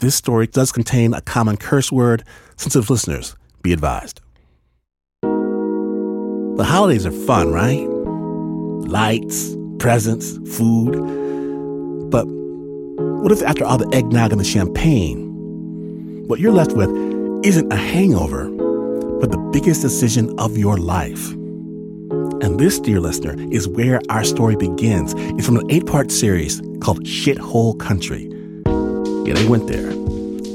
[0.00, 2.22] This story does contain a common curse word.
[2.56, 4.20] Sensitive listeners, be advised.
[5.22, 7.84] The holidays are fun, right?
[8.88, 10.92] Lights, presents, food.
[12.10, 15.26] But what if after all the eggnog and the champagne,
[16.28, 16.90] what you're left with
[17.44, 18.48] isn't a hangover,
[19.18, 21.32] but the biggest decision of your life?
[22.40, 25.12] And this, dear listener, is where our story begins.
[25.16, 28.30] It's from an eight part series called Shithole Country.
[29.28, 29.90] Yeah, they went there.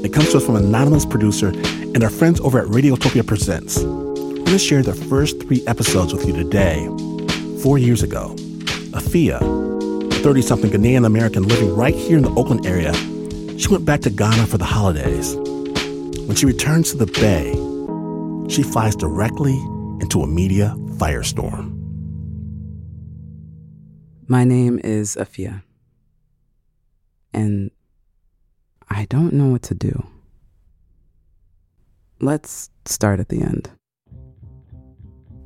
[0.04, 3.78] It comes to us from an anonymous producer and our friends over at Radiotopia Presents.
[3.78, 6.84] We're going to share the first three episodes with you today.
[7.62, 8.34] Four years ago,
[8.90, 12.92] Afia, a 30 something Ghanaian American living right here in the Oakland area,
[13.56, 15.36] she went back to Ghana for the holidays.
[16.26, 17.52] When she returns to the Bay,
[18.52, 19.56] she flies directly
[20.00, 21.70] into a media firestorm.
[24.26, 25.62] My name is Afia.
[27.32, 27.70] And
[28.96, 30.06] I don't know what to do.
[32.20, 33.68] Let's start at the end.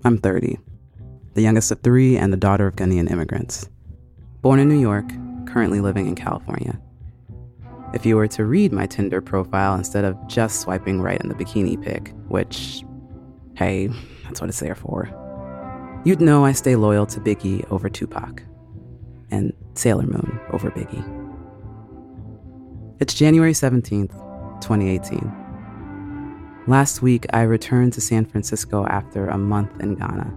[0.04, 0.58] I'm 30,
[1.32, 3.70] the youngest of three and the daughter of Ghanaian immigrants.
[4.42, 5.08] Born in New York,
[5.46, 6.78] currently living in California.
[7.94, 11.34] If you were to read my Tinder profile instead of just swiping right in the
[11.34, 12.84] bikini pic, which,
[13.54, 13.86] hey,
[14.24, 15.08] that's what it's there for,
[16.04, 18.42] you'd know I stay loyal to Biggie over Tupac
[19.30, 21.17] and Sailor Moon over Biggie.
[23.00, 24.10] It's January 17th,
[24.60, 26.64] 2018.
[26.66, 30.34] Last week, I returned to San Francisco after a month in Ghana.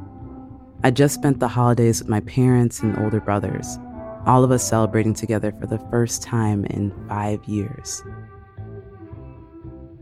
[0.84, 3.80] I just spent the holidays with my parents and older brothers,
[4.28, 8.04] all of us celebrating together for the first time in five years.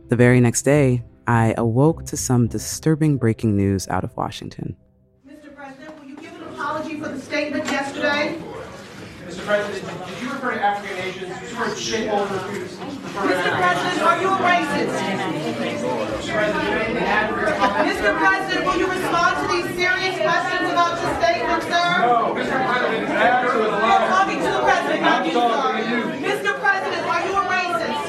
[0.09, 4.75] The very next day, I awoke to some disturbing breaking news out of Washington.
[5.25, 5.55] Mr.
[5.55, 8.37] President, will you give an apology for the statement yesterday?
[9.49, 9.65] Mr.
[9.65, 11.25] President, did you refer to African nations?
[11.25, 13.49] You refer to shithole Mr.
[13.57, 14.93] President, are you a racist?
[17.89, 18.13] Mr.
[18.19, 21.89] President, will you respond to these serious questions about your statement, sir?
[22.05, 22.61] No, Mr.
[22.69, 25.73] President, it's actually a You're talking to the president, not you, sir.
[26.29, 26.53] Mr.
[26.59, 28.05] President, are you a racist?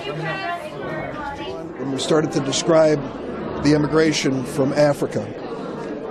[1.79, 3.01] when we started to describe
[3.65, 5.25] the immigration from Africa,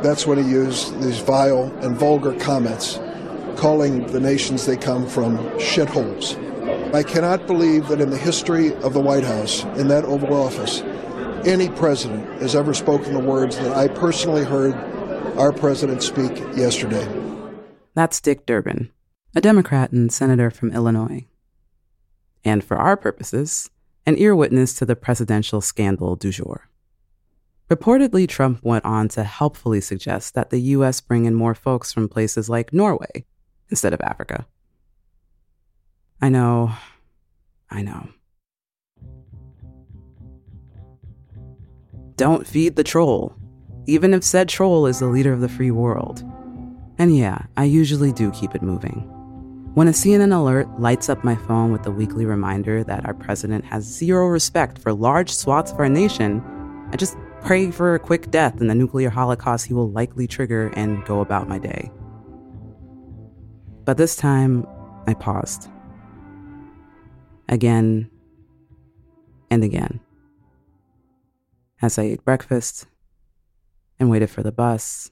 [0.01, 2.99] that's when he used these vile and vulgar comments,
[3.59, 6.37] calling the nations they come from shitholes.
[6.95, 10.79] I cannot believe that in the history of the White House, in that Oval Office,
[11.45, 14.75] any president has ever spoken the words that I personally heard
[15.37, 17.05] our president speak yesterday.
[17.95, 18.91] That's Dick Durbin,
[19.35, 21.27] a Democrat and senator from Illinois.
[22.45, 23.69] And for our purposes,
[24.05, 26.69] an ear witness to the presidential scandal du jour.
[27.69, 31.01] Reportedly, Trump went on to helpfully suggest that the U.S.
[31.01, 33.25] bring in more folks from places like Norway
[33.69, 34.45] instead of Africa.
[36.21, 36.71] I know,
[37.69, 38.09] I know.
[42.15, 43.33] Don't feed the troll,
[43.85, 46.23] even if said troll is the leader of the free world.
[46.97, 49.09] And yeah, I usually do keep it moving.
[49.75, 53.63] When a CNN alert lights up my phone with the weekly reminder that our president
[53.63, 56.43] has zero respect for large swaths of our nation,
[56.91, 60.73] I just pray for a quick death and the nuclear holocaust he will likely trigger
[60.75, 61.89] and go about my day.
[63.89, 64.67] But this time,
[65.07, 65.67] I paused.
[67.47, 68.11] Again
[69.49, 69.99] and again.
[71.81, 72.85] As I ate breakfast
[73.99, 75.09] and waited for the bus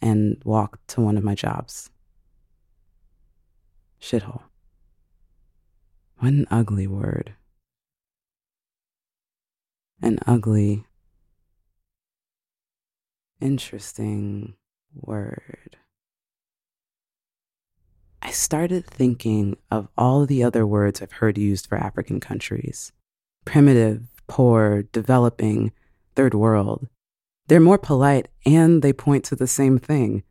[0.00, 1.90] and walked to one of my jobs.
[4.00, 4.44] Shithole.
[6.20, 7.34] What an ugly word.
[10.00, 10.86] An ugly,
[13.42, 14.54] interesting
[14.94, 15.76] word.
[18.24, 22.90] I started thinking of all the other words I've heard used for African countries
[23.44, 25.70] primitive, poor, developing,
[26.16, 26.88] third world.
[27.48, 30.22] They're more polite and they point to the same thing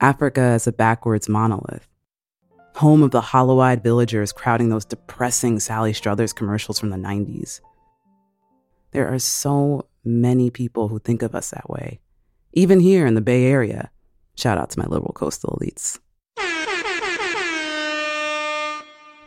[0.00, 1.88] Africa as a backwards monolith.
[2.76, 7.60] Home of the hollow eyed villagers crowding those depressing Sally Struthers commercials from the 90s.
[8.90, 12.00] There are so many people who think of us that way,
[12.52, 13.90] even here in the Bay Area.
[14.36, 15.98] Shout out to my liberal coastal elites.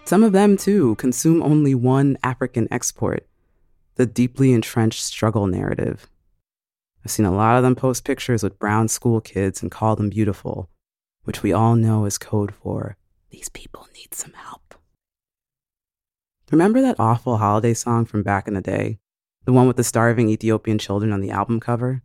[0.05, 3.25] Some of them, too, consume only one African export
[3.95, 6.07] the deeply entrenched struggle narrative.
[7.05, 10.09] I've seen a lot of them post pictures with brown school kids and call them
[10.09, 10.69] beautiful,
[11.23, 12.97] which we all know is code for
[13.29, 14.75] these people need some help.
[16.51, 18.99] Remember that awful holiday song from back in the day?
[19.45, 22.03] The one with the starving Ethiopian children on the album cover?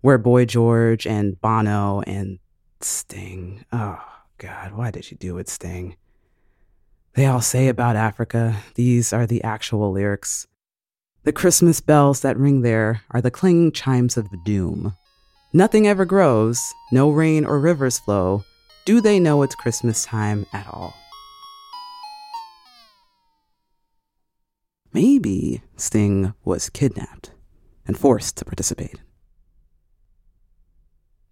[0.00, 2.38] Where Boy George and Bono and
[2.80, 3.64] Sting.
[3.72, 4.02] Oh,
[4.38, 5.96] God, why did you do it, Sting?
[7.14, 10.48] They all say about Africa, these are the actual lyrics.
[11.22, 14.96] The Christmas bells that ring there are the clanging chimes of doom.
[15.52, 18.42] Nothing ever grows, no rain or rivers flow.
[18.84, 20.92] Do they know it's Christmas time at all?
[24.92, 27.30] Maybe Sting was kidnapped
[27.86, 29.00] and forced to participate.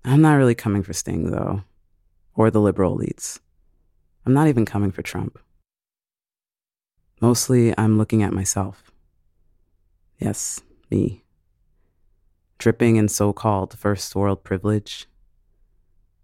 [0.04, 1.64] I'm not really coming for Sting, though,
[2.36, 3.40] or the liberal elites.
[4.24, 5.40] I'm not even coming for Trump.
[7.22, 8.90] Mostly, I'm looking at myself.
[10.18, 10.60] Yes,
[10.90, 11.22] me.
[12.58, 15.06] Dripping in so called first world privilege,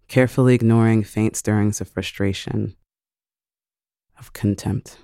[0.09, 2.75] carefully ignoring faint stirrings of frustration,
[4.19, 4.97] of contempt.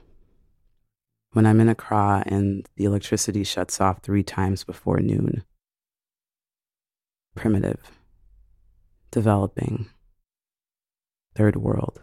[1.31, 5.45] When I'm in a Accra and the electricity shuts off three times before noon.
[7.36, 7.80] Primitive
[9.12, 9.89] developing,
[11.36, 12.01] third world.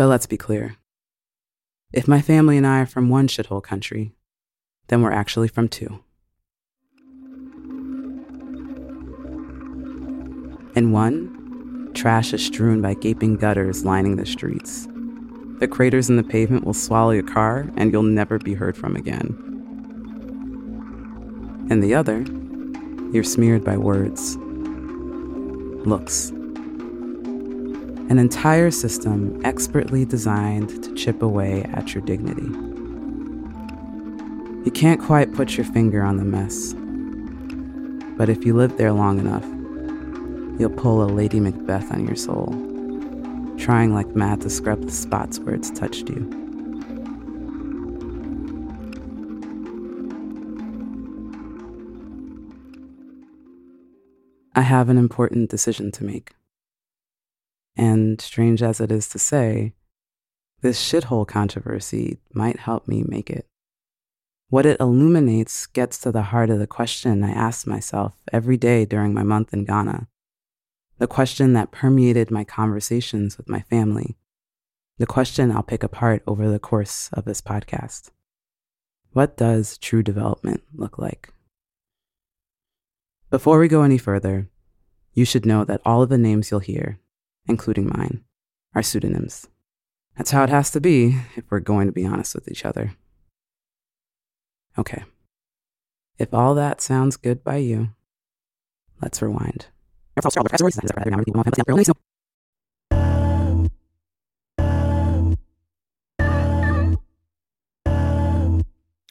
[0.00, 0.76] But let's be clear.
[1.92, 4.12] If my family and I are from one shithole country,
[4.88, 6.02] then we're actually from two.
[10.74, 14.88] In one, trash is strewn by gaping gutters lining the streets.
[15.58, 18.96] The craters in the pavement will swallow your car and you'll never be heard from
[18.96, 19.36] again.
[21.68, 22.24] In the other,
[23.12, 24.38] you're smeared by words,
[25.86, 26.32] looks.
[28.10, 32.42] An entire system expertly designed to chip away at your dignity.
[34.64, 36.74] You can't quite put your finger on the mess,
[38.18, 39.44] but if you live there long enough,
[40.58, 42.48] you'll pull a Lady Macbeth on your soul,
[43.56, 46.28] trying like mad to scrub the spots where it's touched you.
[54.56, 56.34] I have an important decision to make.
[57.76, 59.72] And strange as it is to say,
[60.62, 63.46] this shithole controversy might help me make it.
[64.48, 68.84] What it illuminates gets to the heart of the question I asked myself every day
[68.84, 70.08] during my month in Ghana.
[70.98, 74.18] The question that permeated my conversations with my family.
[74.98, 78.10] The question I'll pick apart over the course of this podcast.
[79.12, 81.32] What does true development look like?
[83.30, 84.48] Before we go any further,
[85.14, 86.98] you should know that all of the names you'll hear,
[87.48, 88.24] including mine,
[88.74, 89.48] are pseudonyms.
[90.16, 92.94] That's how it has to be if we're going to be honest with each other.
[94.78, 95.04] Okay.
[96.18, 97.90] If all that sounds good by you,
[99.00, 99.66] let's rewind.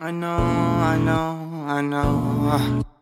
[0.01, 2.98] I know, I know, I know.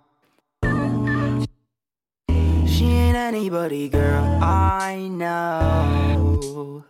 [3.18, 6.84] Anybody, girl, I know.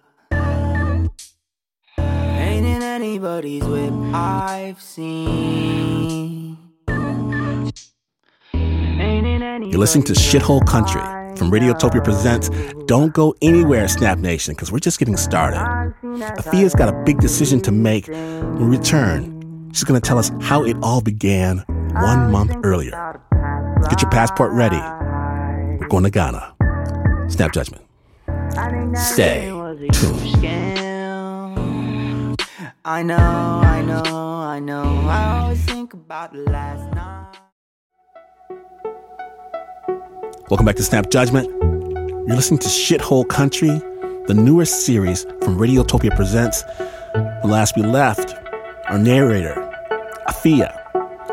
[1.98, 6.58] Ain't in anybody's whip I've seen.
[9.70, 11.02] You're listening to Shithole Country
[11.38, 12.50] from Radiotopia Presents.
[12.86, 15.60] Don't go anywhere, Snap Nation, because we're just getting started.
[16.04, 18.08] Afia's got a big decision to make.
[18.08, 21.60] When we return, she's going to tell us how it all began
[21.94, 23.20] one month earlier.
[23.90, 24.82] Get your passport ready
[25.88, 26.56] going to Ghana.
[27.30, 27.84] Snap judgment.
[28.98, 29.50] Stay
[29.94, 30.46] tuned.
[32.84, 34.84] I know, I know, I know.
[35.08, 37.38] I always think about last night.
[40.50, 41.48] Welcome back to Snap Judgment.
[41.50, 43.82] You're listening to Shithole Country,
[44.28, 46.64] the newest series from Radiotopia Presents.
[47.42, 48.34] When last we left,
[48.88, 49.56] our narrator,
[50.30, 50.74] Afia,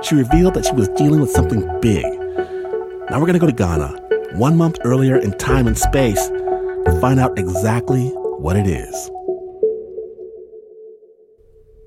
[0.04, 2.04] she revealed that she was dealing with something big.
[2.04, 4.03] Now we're going to go to Ghana
[4.34, 9.10] one month earlier in time and space to find out exactly what it is.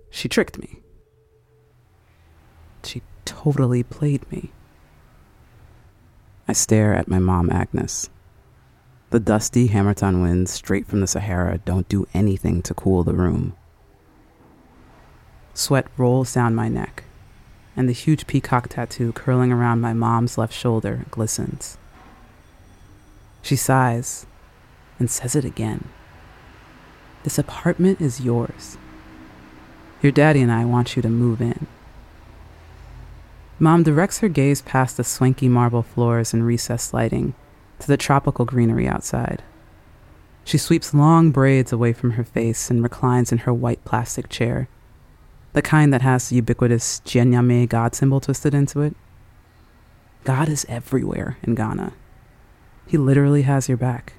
[0.09, 0.81] She tricked me.
[2.83, 4.51] She totally played me.
[6.47, 8.09] I stare at my mom, Agnes.
[9.09, 13.57] The dusty Harmattan winds straight from the Sahara don't do anything to cool the room.
[15.53, 17.03] Sweat rolls down my neck,
[17.75, 21.77] and the huge peacock tattoo curling around my mom's left shoulder glistens.
[23.41, 24.25] She sighs
[24.99, 25.89] and says it again.
[27.23, 28.77] This apartment is yours.
[30.01, 31.67] Your daddy and I want you to move in.
[33.59, 37.33] Mom directs her gaze past the swanky marble floors and recessed lighting
[37.79, 39.41] to the tropical greenery outside.
[40.43, 44.69] She sweeps long braids away from her face and reclines in her white plastic chair,
[45.53, 48.95] the kind that has the ubiquitous Gye Nyame God symbol twisted into it.
[50.23, 51.93] God is everywhere in Ghana.
[52.87, 54.13] He literally has your back,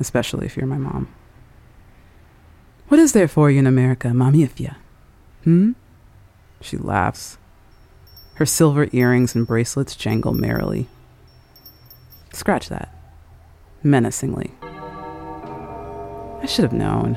[0.00, 1.08] especially if you're my mom.
[2.88, 4.48] What is there for you in America, Mommy?
[5.44, 5.72] Hmm?
[6.62, 7.36] She laughs.
[8.36, 10.88] Her silver earrings and bracelets jangle merrily.
[12.32, 12.94] Scratch that.
[13.82, 14.54] Menacingly.
[14.62, 17.14] I should have known.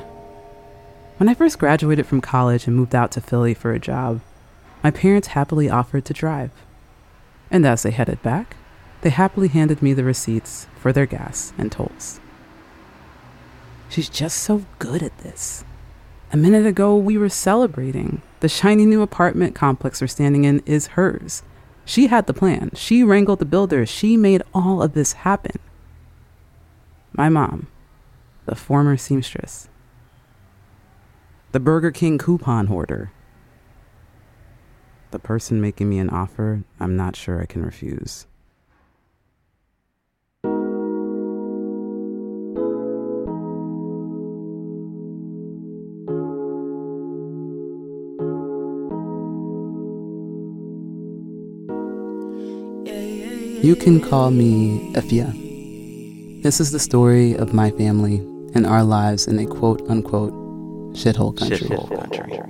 [1.16, 4.20] When I first graduated from college and moved out to Philly for a job,
[4.82, 6.50] my parents happily offered to drive.
[7.50, 8.56] And as they headed back,
[9.02, 12.20] they happily handed me the receipts for their gas and tolls.
[13.88, 15.64] She's just so good at this.
[16.32, 18.22] A minute ago, we were celebrating.
[18.40, 21.42] The shiny new apartment complex we're standing in is hers.
[21.84, 22.70] She had the plan.
[22.74, 23.90] She wrangled the builders.
[23.90, 25.58] She made all of this happen.
[27.12, 27.66] My mom,
[28.46, 29.68] the former seamstress,
[31.50, 33.12] the Burger King coupon hoarder,
[35.10, 38.26] the person making me an offer I'm not sure I can refuse.
[53.62, 56.42] You can call me Ifya.
[56.42, 58.16] This is the story of my family
[58.56, 60.32] and our lives in a quote unquote
[60.94, 61.68] shithole country.
[61.68, 62.42] Shithole country.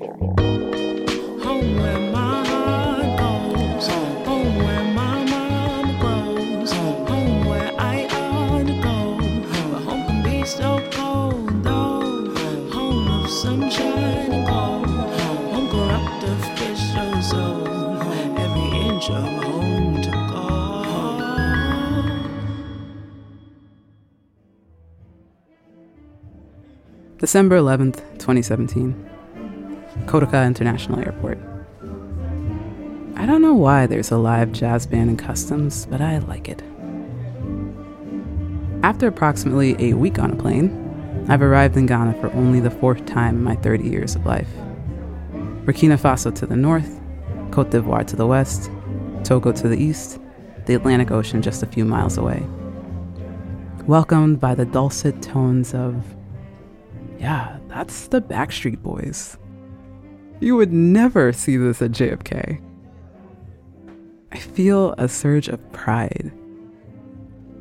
[27.33, 29.11] December 11th, 2017.
[30.05, 31.39] Kotoka International Airport.
[33.17, 36.63] I don't know why there's a live jazz band in customs, but I like it.
[38.83, 43.07] After approximately a week on a plane, I've arrived in Ghana for only the fourth
[43.07, 44.51] time in my 30 years of life.
[45.65, 47.01] Burkina Faso to the north,
[47.51, 48.71] Cote d'Ivoire to the west,
[49.25, 50.21] Togo to the east,
[50.67, 52.47] the Atlantic Ocean just a few miles away.
[53.87, 56.05] Welcomed by the dulcet tones of
[57.23, 59.39] yeah, that's the Backstreet Boys.
[60.41, 62.61] You would never see this at JFK.
[64.33, 66.33] I feel a surge of pride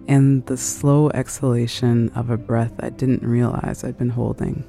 [0.07, 4.67] and the slow exhalation of a breath I didn't realize I'd been holding.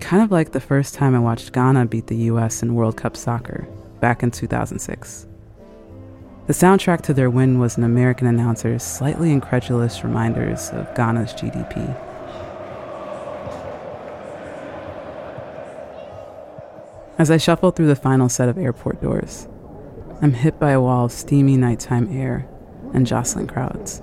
[0.00, 3.18] Kind of like the first time I watched Ghana beat the US in World Cup
[3.18, 3.68] soccer
[4.00, 5.26] back in 2006.
[6.46, 12.13] The soundtrack to their win was an American announcer's slightly incredulous reminders of Ghana's GDP.
[17.16, 19.46] As I shuffle through the final set of airport doors,
[20.20, 22.48] I'm hit by a wall of steamy nighttime air
[22.92, 24.02] and jostling crowds.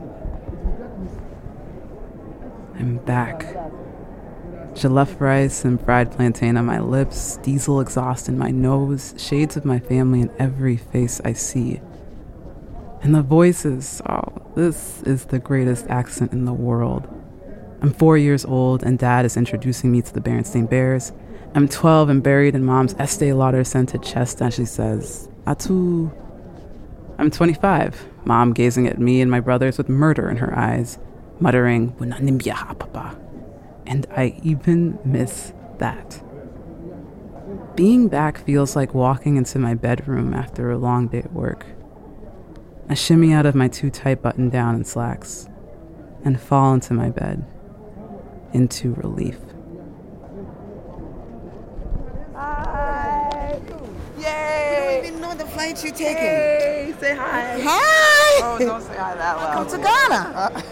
[2.80, 3.42] I'm back.
[4.76, 9.66] Jollof rice and fried plantain on my lips, diesel exhaust in my nose, shades of
[9.66, 11.82] my family in every face I see.
[13.02, 14.24] And the voices oh,
[14.56, 17.10] this is the greatest accent in the world.
[17.82, 21.12] I'm four years old, and dad is introducing me to the Berenstain Bears.
[21.54, 26.10] I'm 12 and buried in mom's Estee Lauder scented chest, and she says, Atu.
[27.18, 30.98] I'm 25, mom gazing at me and my brothers with murder in her eyes,
[31.42, 33.18] muttering, "Bunanimbia papa.
[33.86, 36.24] And I even miss that.
[37.76, 41.66] Being back feels like walking into my bedroom after a long day at work.
[42.88, 45.50] I shimmy out of my too tight button down and slacks
[46.24, 47.44] and fall into my bed,
[48.54, 49.38] into relief.
[54.18, 56.16] You don't even know the flight you're taking.
[56.16, 57.60] Hey, say hi.
[57.62, 58.42] Hi!
[58.44, 59.54] Oh, don't say hi that loud.
[59.54, 59.78] Come to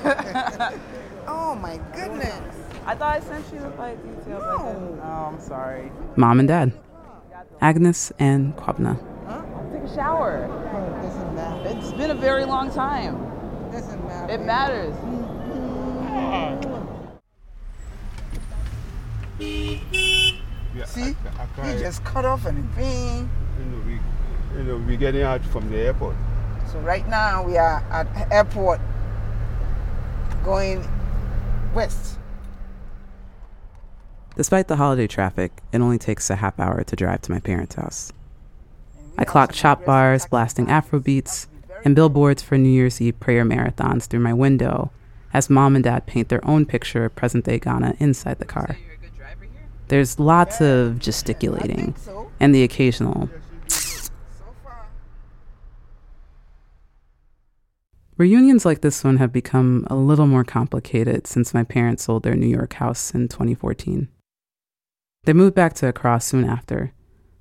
[0.04, 0.82] Ghana.
[1.28, 2.56] oh my goodness.
[2.86, 4.44] I thought I sent you the flight details.
[4.44, 5.00] I didn't.
[5.04, 5.92] Oh, I'm sorry.
[6.16, 6.74] Mom and dad,
[7.62, 8.98] Agnes and Kwabena.
[9.72, 10.48] Take a shower.
[10.50, 11.78] Oh, doesn't matter.
[11.78, 13.16] It's been a very long time.
[13.68, 14.34] It Doesn't matter.
[14.34, 14.96] It matters.
[20.86, 21.16] See?
[21.64, 23.30] He just cut off and bing.
[24.56, 26.16] You know, we're getting out from the airport.
[26.72, 28.80] So right now we are at airport
[30.44, 30.88] going
[31.74, 32.18] west.
[34.36, 37.76] Despite the holiday traffic, it only takes a half hour to drive to my parents'
[37.76, 38.14] house.
[39.18, 41.48] I clock chop bars, blasting Afro beats,
[41.84, 44.92] and billboards for New Year's Eve prayer marathons through my window
[45.34, 48.78] as mom and dad paint their own picture of present day Ghana inside the car.
[49.90, 51.96] There's lots of gesticulating
[52.40, 53.30] and the occasional.
[58.20, 62.36] Reunions like this one have become a little more complicated since my parents sold their
[62.36, 64.10] New York house in 2014.
[65.24, 66.92] They moved back to Accra soon after,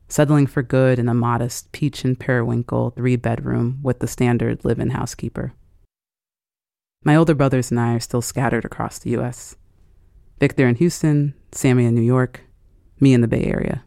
[0.07, 4.79] settling for good in a modest peach and periwinkle three bedroom with the standard live
[4.79, 5.53] in housekeeper.
[7.03, 9.57] My older brothers and I are still scattered across the US.
[10.39, 12.43] Victor in Houston, Sammy in New York,
[13.01, 13.83] me in the Bay Area.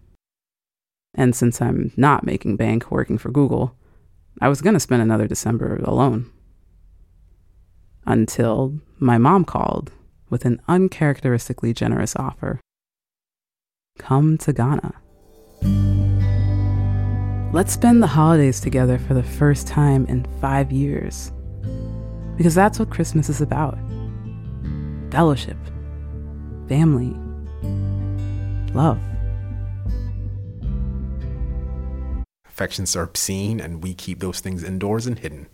[1.16, 3.78] And since I'm not making bank working for Google,
[4.42, 6.30] I was going to spend another December alone.
[8.06, 9.92] Until my mom called
[10.30, 12.60] with an uncharacteristically generous offer
[14.00, 14.94] come to Ghana.
[17.54, 21.32] Let's spend the holidays together for the first time in five years.
[22.38, 23.78] Because that's what Christmas is about
[25.12, 25.58] fellowship,
[26.70, 27.14] family,
[28.74, 29.00] love.
[32.46, 35.48] Affections are obscene, and we keep those things indoors and hidden.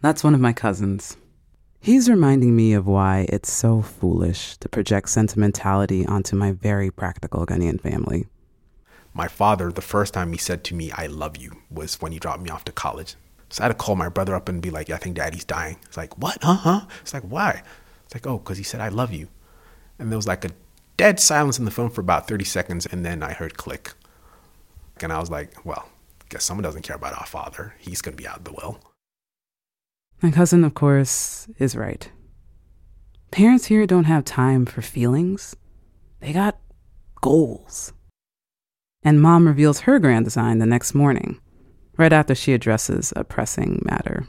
[0.00, 1.16] That's one of my cousins.
[1.84, 7.44] He's reminding me of why it's so foolish to project sentimentality onto my very practical
[7.44, 8.28] Ghanaian family.
[9.12, 12.20] My father, the first time he said to me, I love you, was when he
[12.20, 13.16] dropped me off to college.
[13.48, 15.76] So I had to call my brother up and be like, I think daddy's dying.
[15.86, 16.38] It's like, what?
[16.40, 16.80] Uh huh.
[17.00, 17.64] It's like, why?
[18.04, 19.26] It's like, oh, because he said, I love you.
[19.98, 20.50] And there was like a
[20.96, 22.86] dead silence in the phone for about 30 seconds.
[22.86, 23.90] And then I heard click.
[25.00, 25.88] And I was like, well,
[26.28, 27.74] guess someone doesn't care about our father.
[27.80, 28.78] He's going to be out of the will.
[30.22, 32.08] My cousin, of course, is right.
[33.32, 35.56] Parents here don't have time for feelings,
[36.20, 36.58] they got
[37.20, 37.92] goals.
[39.02, 41.40] And mom reveals her grand design the next morning,
[41.96, 44.28] right after she addresses a pressing matter.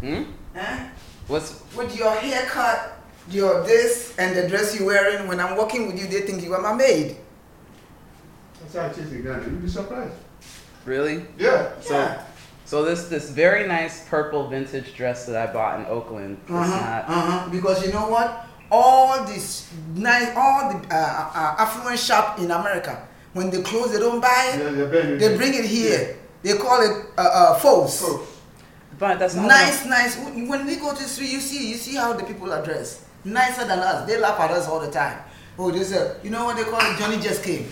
[0.00, 0.22] Hmm?
[0.56, 0.88] Huh?
[1.26, 5.28] What's with your haircut, your this, and the dress you're wearing?
[5.28, 7.16] When I'm walking with you, they think you are my maid.
[8.60, 9.44] That's how it is in Ghana.
[9.44, 10.14] You'd be surprised.
[10.86, 11.26] Really?
[11.38, 11.78] Yeah.
[11.80, 12.24] So, Yeah.
[12.72, 17.04] So this this very nice purple vintage dress that I bought in Oakland Uh-huh, not.
[17.04, 17.48] uh-huh.
[17.52, 18.28] Because you know what?
[18.70, 22.94] All this nice, all the uh, uh, affluent shop in America,
[23.36, 24.56] when they close, they don't buy it.
[24.64, 25.36] Yeah, they bring it They here.
[25.36, 26.02] bring it here.
[26.42, 28.00] They call it uh, uh, faux.
[28.98, 30.16] But that's not Nice, nice.
[30.16, 33.04] When we go to the street, you see, you see how the people are dressed.
[33.24, 34.08] Nicer than us.
[34.08, 35.18] They laugh at us all the time.
[35.58, 36.96] Oh, they say, you know what they call it?
[36.98, 37.68] Johnny just came.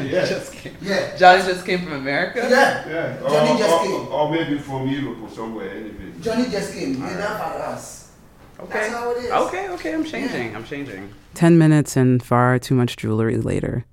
[0.00, 0.24] Yeah.
[0.26, 0.76] just came.
[0.80, 1.16] Yeah.
[1.16, 2.46] Johnny just came from America.
[2.50, 2.88] Yeah.
[2.88, 3.20] Yeah.
[3.20, 4.08] Johnny or, just or, came.
[4.08, 5.70] or maybe from Europe or somewhere.
[5.70, 6.12] Anyway.
[6.20, 6.94] Johnny just came.
[6.94, 8.12] They laugh at us.
[8.60, 8.78] Okay.
[8.78, 9.30] That's how it is.
[9.30, 10.56] Okay, okay, I'm changing.
[10.56, 11.12] I'm changing.
[11.34, 13.84] Ten minutes and far too much jewelry later,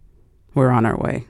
[0.56, 1.28] we're on our way.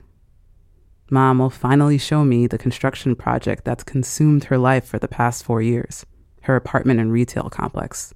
[1.10, 5.44] Mom will finally show me the construction project that's consumed her life for the past
[5.44, 6.06] four years
[6.46, 8.14] her apartment and retail complex.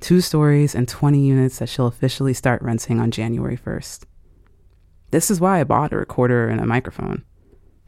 [0.00, 4.02] Two stories and 20 units that she'll officially start renting on January 1st.
[5.16, 7.24] This is why I bought a recorder and a microphone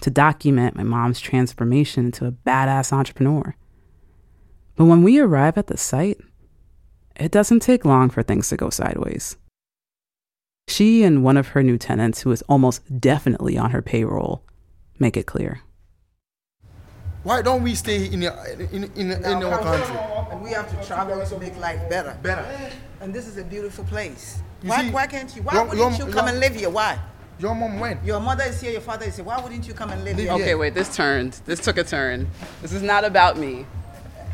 [0.01, 3.55] to document my mom's transformation into a badass entrepreneur.
[4.77, 6.17] But when we arrive at the site,
[7.17, 9.37] it doesn't take long for things to go sideways.
[10.69, 14.43] She and one of her new tenants, who is almost definitely on her payroll,
[14.99, 15.61] make it clear.
[17.25, 19.97] Why don't we stay in the, in in, in Now, our come country?
[20.33, 22.17] And we have to travel to make life better.
[22.23, 22.47] Better.
[23.03, 24.41] And this is a beautiful place.
[24.63, 25.43] You Why, see, why can't you?
[25.43, 26.71] Why your- wouldn't your- you come your- and live here?
[26.71, 26.99] Why?
[27.39, 28.05] Your mom went.
[28.05, 29.25] Your mother is here, your father is here.
[29.25, 30.33] Why wouldn't you come and live here?
[30.33, 31.35] Okay, wait, this turned.
[31.47, 32.29] This took a turn.
[32.63, 33.65] This is not about me.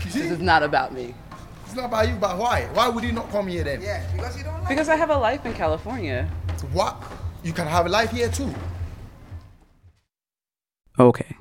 [0.03, 1.15] This is not about me.
[1.67, 2.65] It's not about you, but why?
[2.73, 3.83] Why would you not come here then?
[3.83, 6.31] Yeah, because you don't like Because I have a life in California.
[6.73, 7.03] What?
[7.43, 8.55] You can have a life here too.
[10.99, 11.37] Okay.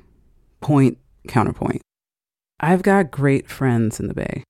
[0.60, 0.98] Point,
[1.28, 1.80] counterpoint.
[2.60, 4.44] I've got great friends in the Bay.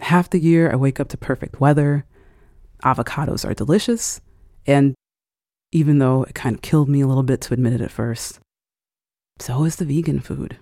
[0.00, 2.04] Half the year, I wake up to perfect weather.
[2.84, 4.20] Avocados are delicious.
[4.66, 4.94] And
[5.74, 8.38] even though it kind of killed me a little bit to admit it at first,
[9.40, 10.56] so is the vegan food.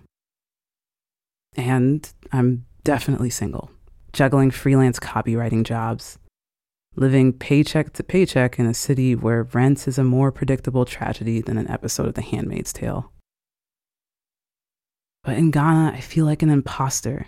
[1.55, 3.70] And I'm definitely single,
[4.14, 6.18] juggling freelance copywriting jobs,
[6.96, 11.59] living paycheck to paycheck in a city where rent is a more predictable tragedy than
[11.59, 13.12] an episode of The Handmaid's Tale.
[15.25, 17.27] But in Ghana, I feel like an imposter.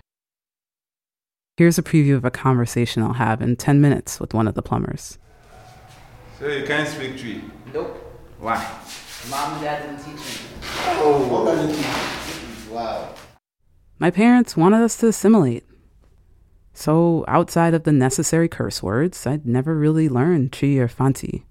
[1.59, 4.63] Here's a preview of a conversation I'll have in 10 minutes with one of the
[4.63, 5.19] plumbers.
[6.39, 7.43] So you can't speak Twi?
[7.73, 7.97] Nope.
[8.39, 8.57] Why?
[9.31, 10.47] Mom and dad didn't teach me.
[10.97, 12.71] Oh, what does it teach?
[12.71, 13.15] wow.
[13.99, 15.65] My parents wanted us to assimilate.
[16.73, 21.47] So, outside of the necessary curse words, I'd never really learned Twi or Fanti.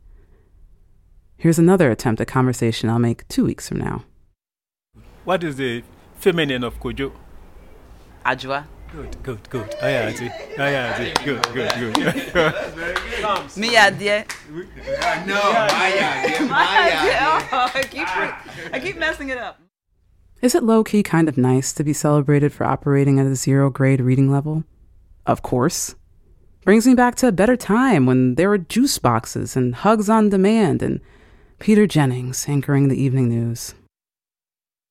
[1.38, 4.04] Here's another attempt at conversation I'll make two weeks from now.
[5.24, 5.84] What is the
[6.16, 7.14] feminine of Kojo?
[8.26, 8.66] Adwoa.
[8.96, 9.76] Good, good, good.
[9.82, 10.60] Oh, I oh, am it.
[10.60, 11.24] I am it.
[11.26, 11.96] Good, good,
[12.32, 13.58] good.
[13.58, 14.24] Me idea.
[15.26, 17.48] No, Maya, dear, Maya.
[17.52, 18.08] Oh, I keep,
[18.72, 19.60] I keep messing it up.
[20.44, 23.72] Is it low key kind of nice to be celebrated for operating at a zero
[23.72, 24.64] grade reading level?
[25.26, 25.96] Of course.
[26.64, 30.30] Brings me back to a better time when there were juice boxes and hugs on
[30.30, 31.02] demand and
[31.58, 33.74] Peter Jennings anchoring the evening news.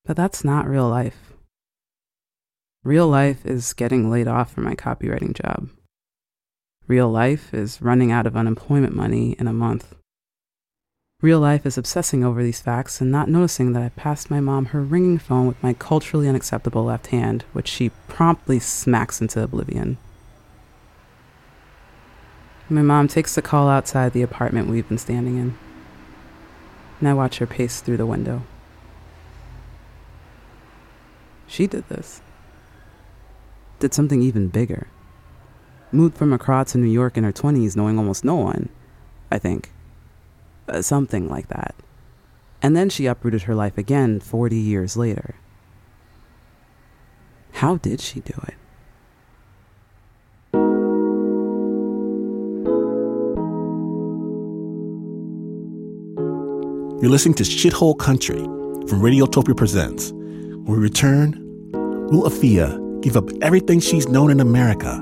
[0.05, 1.32] But that's not real life.
[2.85, 5.69] Real life is getting laid off from my copywriting job.
[6.89, 9.95] Real life is running out of unemployment money in a month.
[11.21, 14.67] Real life is obsessing over these facts and not noticing that I passed my mom
[14.67, 19.97] her ringing phone with my culturally unacceptable left hand, which she promptly smacks into oblivion.
[22.69, 25.57] My mom takes the call outside the apartment we've been standing in,
[26.99, 28.43] and I watch her pace through the window.
[31.47, 32.22] She did this.
[33.83, 34.87] Did something even bigger.
[35.91, 38.69] Moved from Accra to New York in her 20s, knowing almost no one,
[39.29, 39.73] I think.
[40.69, 41.75] Uh, something like that.
[42.63, 45.35] And then she uprooted her life again 40 years later.
[47.55, 48.55] How did she do it?
[57.03, 58.45] You're listening to Shithole Country
[58.87, 60.13] from Radiotopia Presents.
[60.13, 61.33] When we return,
[62.13, 64.97] will Afia give up everything she's known in America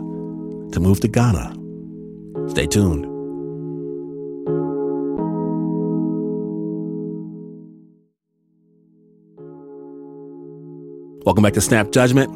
[0.73, 1.55] to move to Ghana?
[2.49, 3.07] Stay tuned.
[11.25, 12.31] Welcome back to Snap Judgment.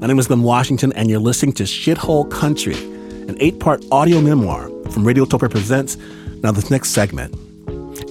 [0.00, 4.20] My name is Glenn Washington, and you're listening to Shithole Country, an eight part audio
[4.20, 5.96] memoir from Radio Radiotopia Presents.
[6.42, 7.34] Now, this next segment,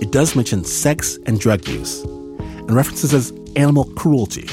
[0.01, 4.47] it does mention sex and drug use and references as animal cruelty.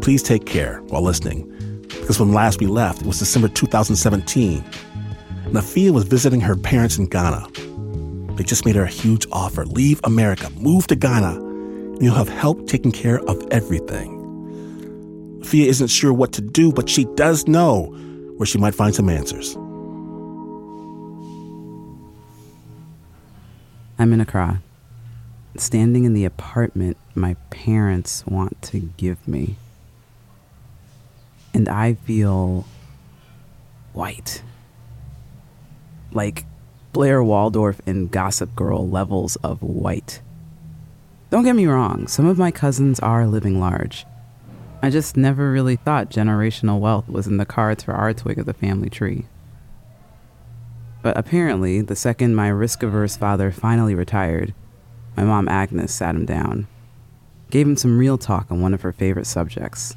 [0.00, 1.46] Please take care while listening,
[1.88, 4.62] because when last we left, it was December 2017.
[5.46, 7.46] Nafia was visiting her parents in Ghana.
[8.36, 12.28] They just made her a huge offer leave America, move to Ghana, and you'll have
[12.28, 14.14] help taking care of everything.
[15.40, 17.86] Nafia isn't sure what to do, but she does know
[18.36, 19.56] where she might find some answers.
[23.98, 24.62] I'm in Accra,
[25.56, 29.56] standing in the apartment my parents want to give me.
[31.58, 32.66] And I feel
[33.92, 34.44] white.
[36.12, 36.44] Like
[36.92, 40.22] Blair Waldorf and Gossip Girl levels of white.
[41.30, 44.06] Don't get me wrong, some of my cousins are living large.
[44.82, 48.46] I just never really thought generational wealth was in the cards for our twig of
[48.46, 49.26] the family tree.
[51.02, 54.54] But apparently, the second my risk averse father finally retired,
[55.16, 56.68] my mom Agnes sat him down,
[57.50, 59.96] gave him some real talk on one of her favorite subjects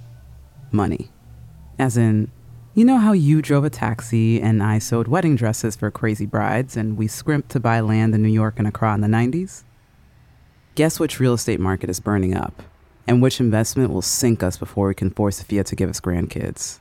[0.71, 1.11] money.
[1.79, 2.31] As in,
[2.73, 6.77] you know how you drove a taxi and I sewed wedding dresses for crazy brides
[6.77, 9.63] and we scrimped to buy land in New York and Accra in the 90s?
[10.75, 12.63] Guess which real estate market is burning up
[13.07, 16.79] and which investment will sink us before we can force Fiat to give us grandkids?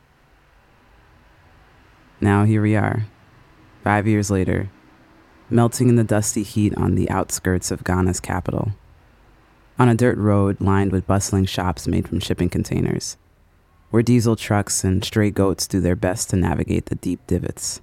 [2.20, 3.06] Now here we are,
[3.82, 4.70] five years later,
[5.48, 8.72] melting in the dusty heat on the outskirts of Ghana's capital.
[9.78, 13.16] On a dirt road lined with bustling shops made from shipping containers,
[13.90, 17.80] where diesel trucks and stray goats do their best to navigate the deep divots.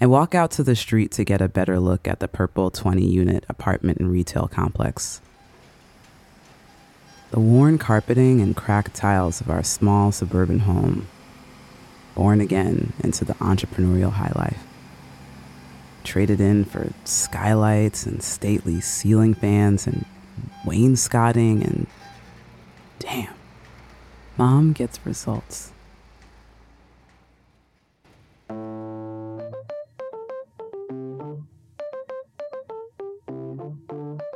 [0.00, 3.04] I walk out to the street to get a better look at the purple 20
[3.04, 5.20] unit apartment and retail complex.
[7.32, 11.06] The worn carpeting and cracked tiles of our small suburban home,
[12.14, 14.64] born again into the entrepreneurial high life.
[16.02, 20.06] Traded in for skylights and stately ceiling fans and
[20.64, 21.86] wainscoting and
[23.00, 23.34] damn,
[24.36, 25.72] mom gets results.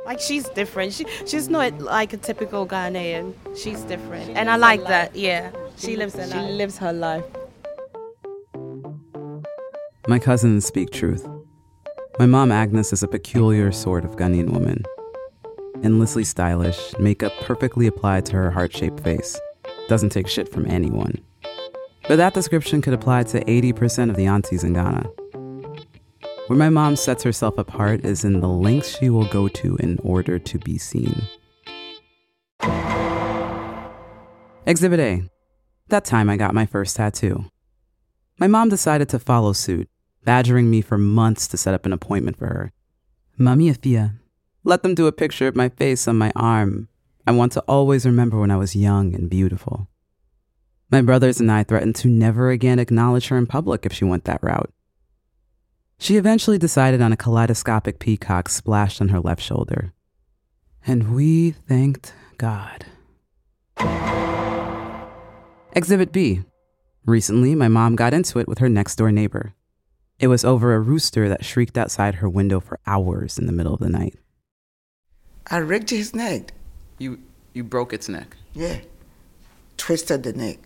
[0.05, 0.93] Like she's different.
[0.93, 3.33] She she's not like a typical Ghanaian.
[3.57, 5.15] She's different, and I like that.
[5.15, 6.51] Yeah, she lives her She life.
[6.51, 7.25] lives her life.
[10.07, 11.27] My cousins speak truth.
[12.19, 14.83] My mom, Agnes, is a peculiar sort of Ghanaian woman.
[15.83, 19.39] Endlessly stylish, makeup perfectly applied to her heart shaped face.
[19.87, 21.19] Doesn't take shit from anyone.
[22.07, 25.03] But that description could apply to 80% of the aunties in Ghana.
[26.47, 29.99] Where my mom sets herself apart is in the lengths she will go to in
[30.03, 31.23] order to be seen.
[34.67, 35.23] Exhibit A.
[35.89, 37.45] That time I got my first tattoo.
[38.39, 39.89] My mom decided to follow suit,
[40.23, 42.71] badgering me for months to set up an appointment for her.
[43.39, 44.19] Mami Afia,
[44.65, 46.89] let them do a picture of my face on my arm.
[47.27, 49.87] I want to always remember when I was young and beautiful.
[50.91, 54.25] My brothers and I threatened to never again acknowledge her in public if she went
[54.25, 54.71] that route.
[55.99, 59.93] She eventually decided on a kaleidoscopic peacock splashed on her left shoulder.
[60.85, 62.85] And we thanked God.
[65.73, 66.41] Exhibit B.
[67.05, 69.53] Recently, my mom got into it with her next door neighbor.
[70.19, 73.73] It was over a rooster that shrieked outside her window for hours in the middle
[73.73, 74.15] of the night.
[75.47, 76.53] I ripped his neck.
[76.97, 77.19] You
[77.53, 78.35] you broke its neck.
[78.53, 78.79] Yeah.
[79.77, 80.59] Twisted the neck.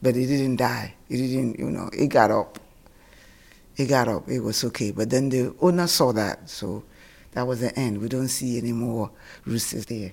[0.00, 0.94] But it didn't die.
[1.08, 2.58] It didn't, you know, it got up.
[3.76, 4.28] It got up.
[4.28, 4.90] It was okay.
[4.90, 6.48] But then the owner saw that.
[6.50, 6.84] So
[7.32, 8.00] that was the end.
[8.00, 9.10] We don't see any more
[9.44, 10.12] roosters there.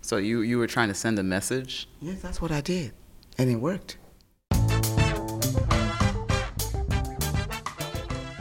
[0.00, 1.88] So you, you were trying to send a message?
[2.00, 2.92] Yes, that's what I did.
[3.38, 3.98] And it worked.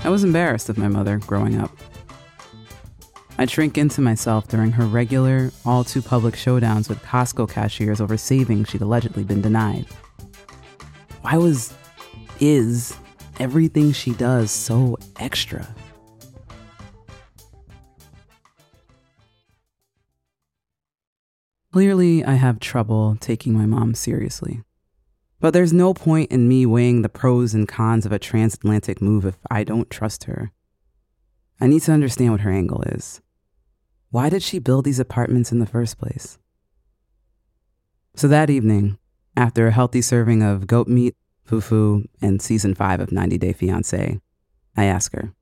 [0.04, 1.72] I was embarrassed of my mother growing up.
[3.42, 8.16] I'd shrink into myself during her regular, all too public showdowns with Costco cashiers over
[8.16, 9.88] savings she'd allegedly been denied.
[11.22, 11.74] Why was,
[12.40, 12.96] is,
[13.40, 15.68] everything she does so extra?
[21.74, 24.62] Clearly, I have trouble taking my mom seriously.
[25.40, 29.26] But there's no point in me weighing the pros and cons of a transatlantic move
[29.26, 30.52] if I don't trust her.
[31.60, 33.20] I need to understand what her angle is.
[34.12, 36.38] Why did she build these apartments in the first place?
[38.14, 38.98] So that evening,
[39.38, 41.16] after a healthy serving of goat meat,
[41.48, 44.20] fufu, and season five of 90 Day Fiancé,
[44.76, 45.34] I ask her.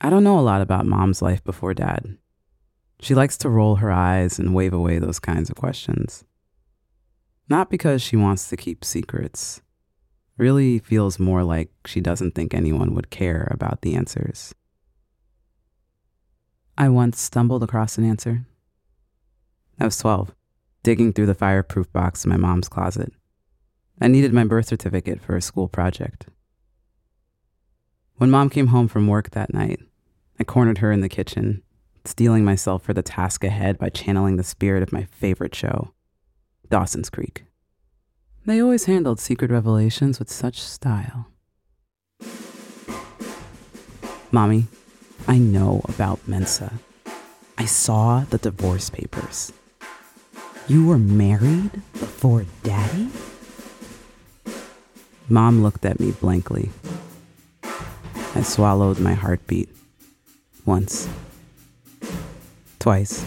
[0.00, 2.18] I don't know a lot about mom's life before dad.
[3.00, 6.24] She likes to roll her eyes and wave away those kinds of questions.
[7.48, 9.62] Not because she wants to keep secrets.
[10.36, 14.54] Really feels more like she doesn't think anyone would care about the answers.
[16.76, 18.46] I once stumbled across an answer.
[19.78, 20.34] I was 12,
[20.82, 23.12] digging through the fireproof box in my mom's closet.
[24.00, 26.26] I needed my birth certificate for a school project.
[28.16, 29.80] When mom came home from work that night,
[30.40, 31.62] I cornered her in the kitchen
[32.04, 35.92] steeling myself for the task ahead by channeling the spirit of my favorite show,
[36.68, 37.44] Dawson's Creek.
[38.44, 41.28] They always handled secret revelations with such style.
[44.32, 44.66] Mommy,
[45.28, 46.72] I know about Mensah.
[47.56, 49.52] I saw the divorce papers.
[50.68, 53.08] You were married before daddy?
[55.28, 56.70] Mom looked at me blankly.
[58.34, 59.68] I swallowed my heartbeat.
[60.64, 61.08] Once
[62.78, 63.24] twice.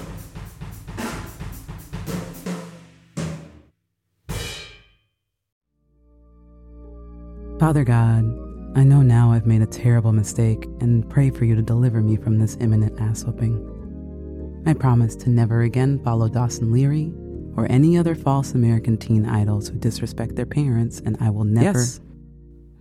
[7.57, 8.44] Father God,
[8.77, 12.17] I know now I've made a terrible mistake and pray for you to deliver me
[12.17, 14.63] from this imminent ass whooping.
[14.67, 17.13] I promise to never again follow Dawson Leary
[17.55, 21.79] or any other false American teen idols who disrespect their parents, and I will never.
[21.79, 22.01] Yes,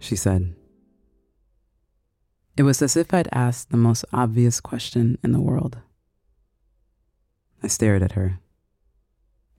[0.00, 0.56] she said.
[2.56, 5.78] It was as if I'd asked the most obvious question in the world.
[7.62, 8.40] I stared at her.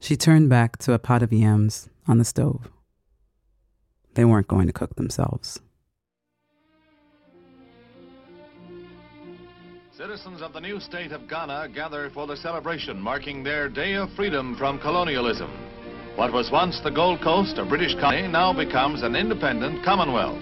[0.02, 2.70] She turned back to a pot of yams on the stove.
[4.16, 5.62] They weren't going to cook themselves.
[9.98, 14.12] Citizens of the new state of Ghana gather for the celebration marking their Day of
[14.12, 15.50] Freedom from colonialism.
[16.18, 20.38] What was once the Gold Coast, a British colony, now becomes an independent Commonwealth.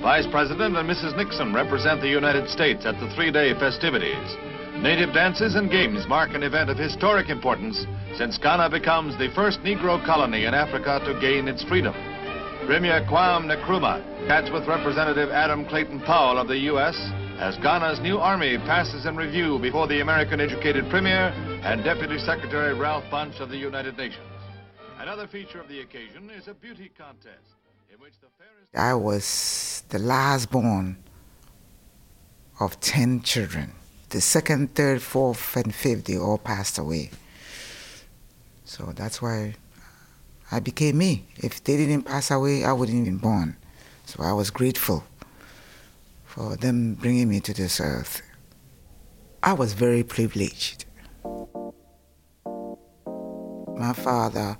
[0.00, 1.14] Vice President and Mrs.
[1.14, 4.32] Nixon represent the United States at the three-day festivities.
[4.80, 7.84] Native dances and games mark an event of historic importance
[8.16, 11.92] since Ghana becomes the first Negro colony in Africa to gain its freedom.
[12.64, 16.96] Premier Kwame Nkrumah chats with Representative Adam Clayton Powell of the U.S.
[17.38, 23.04] as Ghana's new army passes in review before the American-educated Premier and Deputy Secretary Ralph
[23.10, 24.24] Bunche of the United Nations.
[24.98, 27.56] Another feature of the occasion is a beauty contest
[27.92, 28.74] in which the fairest...
[28.74, 30.96] I was the last born
[32.58, 33.72] of 10 children
[34.10, 37.10] the second, third, fourth, and fifth, they all passed away.
[38.64, 39.56] So that's why
[40.50, 41.26] I became me.
[41.36, 43.56] If they didn't pass away, I wouldn't even born.
[44.04, 45.04] So I was grateful
[46.36, 48.20] for them bringing me to this earth.
[49.42, 50.84] I was very privileged.
[53.76, 54.58] My father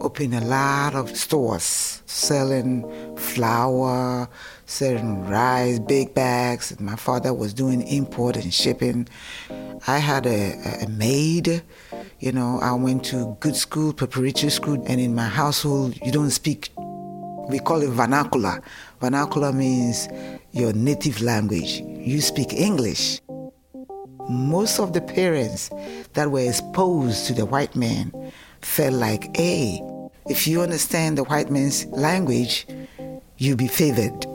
[0.00, 2.84] opened a lot of stores selling
[3.16, 4.28] flour,
[4.64, 6.78] selling rice, big bags.
[6.80, 9.06] My father was doing import and shipping.
[9.86, 11.62] I had a, a maid.
[12.20, 16.30] You know, I went to good school, preparatory school, and in my household, you don't
[16.30, 16.70] speak,
[17.48, 18.62] we call it vernacular.
[19.00, 20.08] Vernacular means
[20.58, 21.80] your native language.
[21.80, 23.20] You speak English.
[24.28, 25.70] Most of the parents
[26.14, 28.12] that were exposed to the white man
[28.60, 29.80] felt like, hey,
[30.26, 32.66] if you understand the white man's language,
[33.38, 34.26] you'll be favored.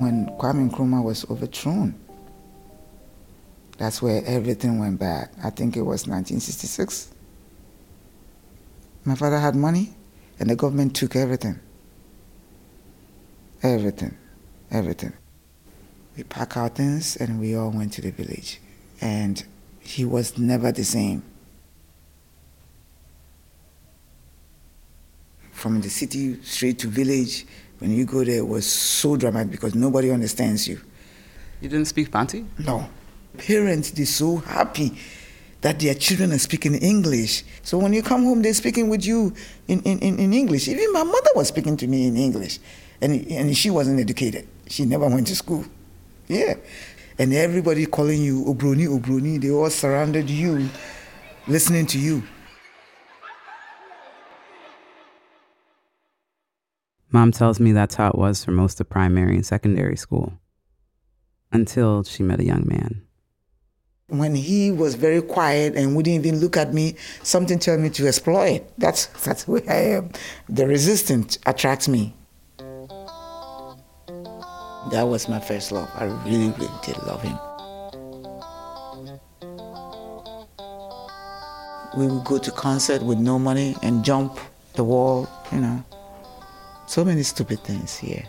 [0.00, 1.94] When Kwame Nkrumah was overthrown,
[3.76, 5.28] that's where everything went bad.
[5.44, 7.12] I think it was 1966.
[9.04, 9.94] My father had money,
[10.40, 11.60] and the government took everything.
[13.62, 14.16] Everything,
[14.70, 15.12] everything.
[16.16, 18.60] We packed our things and we all went to the village.
[19.00, 19.44] And
[19.80, 21.22] he was never the same.
[25.52, 27.46] From the city straight to village,
[27.78, 30.80] when you go there, it was so dramatic because nobody understands you.
[31.60, 32.44] You didn't speak Bantu?
[32.58, 32.88] No.
[33.36, 34.98] Parents, they're so happy
[35.60, 37.44] that their children are speaking English.
[37.62, 39.32] So when you come home, they're speaking with you
[39.66, 40.68] in, in, in, in English.
[40.68, 42.58] Even my mother was speaking to me in English.
[43.00, 44.48] And, and she wasn't educated.
[44.66, 45.64] She never went to school.
[46.26, 46.54] Yeah.
[47.18, 50.68] And everybody calling you Obroni, Obroni, they all surrounded you,
[51.46, 52.22] listening to you.
[57.10, 60.34] Mom tells me that's how it was for most of primary and secondary school.
[61.50, 63.02] Until she met a young man.
[64.08, 68.06] When he was very quiet and wouldn't even look at me, something told me to
[68.06, 68.70] explore it.
[68.78, 70.10] That's, that's who I am.
[70.48, 72.14] The resistance attracts me.
[74.90, 75.90] That was my first love.
[75.94, 77.38] I really, really did love him.
[81.96, 84.38] We would go to concert with no money and jump
[84.74, 85.84] the wall, you know.
[86.86, 88.24] So many stupid things here.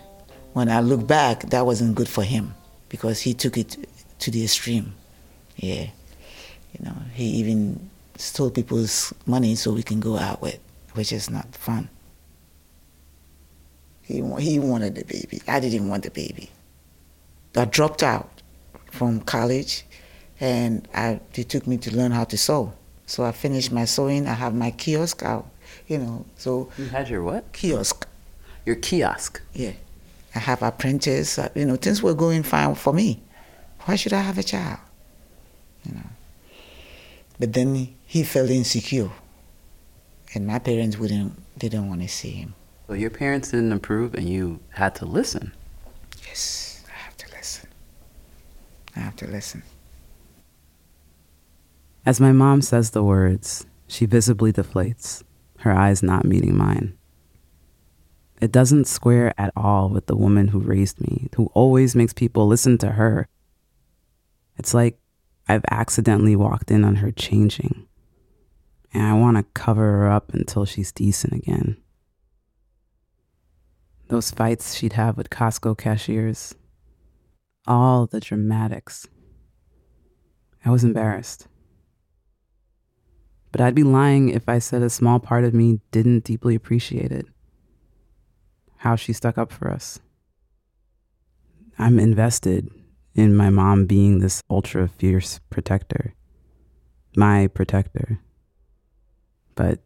[0.53, 2.55] When I look back, that wasn't good for him
[2.89, 3.77] because he took it
[4.19, 4.95] to the extreme.
[5.55, 5.87] Yeah.
[6.73, 10.59] You know, he even stole people's money so we can go out with,
[10.93, 11.89] which is not fun.
[14.09, 15.39] He, he wanted the baby.
[15.47, 16.49] I didn't want the baby.
[17.55, 18.41] I dropped out
[18.91, 19.85] from college
[20.39, 22.73] and I, they took me to learn how to sew.
[23.05, 24.27] So I finished my sewing.
[24.27, 25.47] I have my kiosk out,
[25.87, 26.25] you know.
[26.37, 27.51] So You had your what?
[27.53, 28.07] Kiosk.
[28.65, 29.41] Your kiosk.
[29.53, 29.73] Yeah.
[30.33, 31.37] I have apprentice.
[31.37, 33.21] uh, You know, things were going fine for me.
[33.85, 34.79] Why should I have a child?
[35.85, 36.09] You know.
[37.39, 39.09] But then he felt insecure,
[40.35, 41.33] and my parents wouldn't.
[41.57, 42.53] They didn't want to see him.
[42.89, 45.53] So your parents didn't approve and you had to listen.
[46.25, 47.69] Yes, I have to listen.
[48.95, 49.61] I have to listen.
[52.03, 55.21] As my mom says the words, she visibly deflates,
[55.59, 56.97] her eyes not meeting mine.
[58.41, 62.47] It doesn't square at all with the woman who raised me, who always makes people
[62.47, 63.27] listen to her.
[64.57, 64.97] It's like
[65.47, 67.87] I've accidentally walked in on her changing,
[68.91, 71.77] and I want to cover her up until she's decent again.
[74.09, 76.55] Those fights she'd have with Costco cashiers,
[77.67, 79.07] all the dramatics.
[80.65, 81.47] I was embarrassed.
[83.51, 87.11] But I'd be lying if I said a small part of me didn't deeply appreciate
[87.11, 87.27] it.
[88.77, 89.99] How she stuck up for us.
[91.77, 92.67] I'm invested
[93.13, 96.15] in my mom being this ultra fierce protector,
[97.15, 98.19] my protector.
[99.53, 99.81] But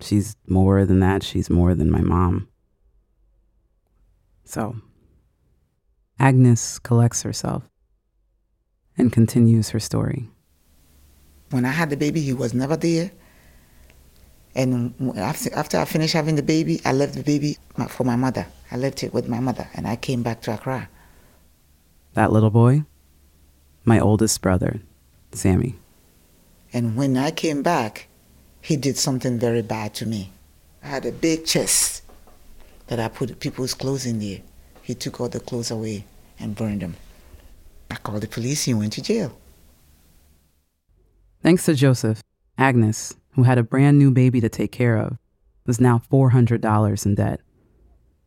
[0.00, 2.48] she's more than that, she's more than my mom.
[4.44, 4.76] So,
[6.18, 7.64] Agnes collects herself
[8.96, 10.28] and continues her story.
[11.50, 13.10] When I had the baby, he was never there.
[14.54, 18.46] And after, after I finished having the baby, I left the baby for my mother.
[18.70, 20.88] I left it with my mother, and I came back to Accra.
[22.12, 22.84] That little boy,
[23.84, 24.80] my oldest brother,
[25.32, 25.74] Sammy.
[26.72, 28.06] And when I came back,
[28.60, 30.32] he did something very bad to me.
[30.82, 32.02] I had a big chest
[32.86, 34.40] that I put people's clothes in there.
[34.82, 36.04] He took all the clothes away
[36.38, 36.96] and burned them.
[37.90, 38.64] I called the police.
[38.64, 39.38] He went to jail.
[41.42, 42.22] Thanks to Joseph,
[42.56, 45.18] Agnes, who had a brand new baby to take care of,
[45.66, 47.40] was now $400 in debt.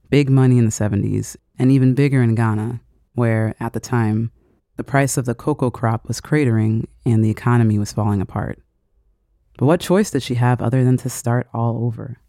[0.09, 2.81] Big money in the 70s, and even bigger in Ghana,
[3.13, 4.31] where, at the time,
[4.77, 8.59] the price of the cocoa crop was cratering and the economy was falling apart.
[9.57, 12.19] But what choice did she have other than to start all over?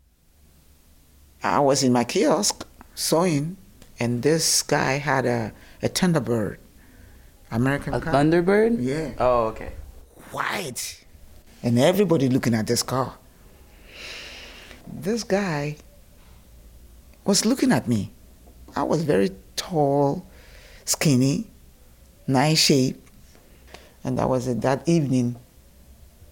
[1.43, 3.57] I was in my kiosk sewing,
[4.01, 6.59] and this guy had a, a Thunderbird.
[7.51, 8.13] American A car.
[8.13, 8.77] Thunderbird?
[8.81, 9.13] Yeah.
[9.19, 9.73] Oh, okay.
[10.33, 11.05] White.
[11.63, 13.17] And everybody looking at this car.
[14.87, 15.77] This guy
[17.25, 18.13] was looking at me.
[18.77, 20.27] I was very tall,
[20.85, 21.51] skinny,
[22.27, 23.03] nice shape.
[24.05, 24.61] And that was it.
[24.61, 25.37] That evening,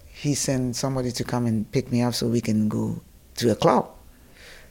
[0.05, 3.01] he sent somebody to come and pick me up so we can go
[3.35, 3.89] to a club.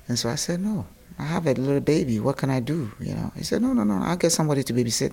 [0.09, 0.87] And so I said, no,
[1.19, 2.21] I have a little baby.
[2.21, 2.93] What can I do?
[3.01, 5.13] You know, he said, no, no, no, I'll get somebody to babysit.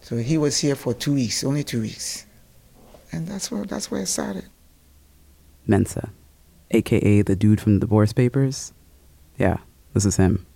[0.00, 2.26] So he was here for two weeks, only two weeks.
[3.12, 4.44] And that's where, that's where it started.
[5.68, 6.10] Mensah,
[6.72, 8.72] aka the dude from the divorce papers.
[9.38, 9.58] Yeah,
[9.94, 10.46] this is him.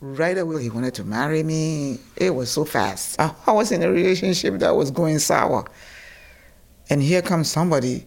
[0.00, 1.98] Right away, he wanted to marry me.
[2.16, 3.20] It was so fast.
[3.20, 5.64] I I was in a relationship that was going sour.
[6.90, 8.06] And here comes somebody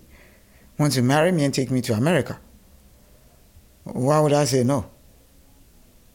[0.78, 2.40] wants to marry me and take me to America.
[3.84, 4.86] Why would I say no?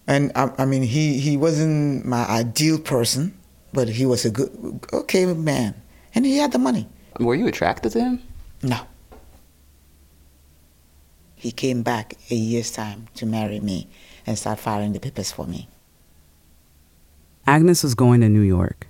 [0.06, 3.36] And I, I mean, he, he wasn't my ideal person,
[3.72, 5.74] but he was a good, okay man.
[6.14, 6.88] And he had the money.
[7.18, 8.22] Were you attracted to him?
[8.62, 8.78] No.
[11.34, 13.88] He came back a year's time to marry me
[14.26, 15.68] and start filing the papers for me.
[17.46, 18.88] Agnes was going to New York,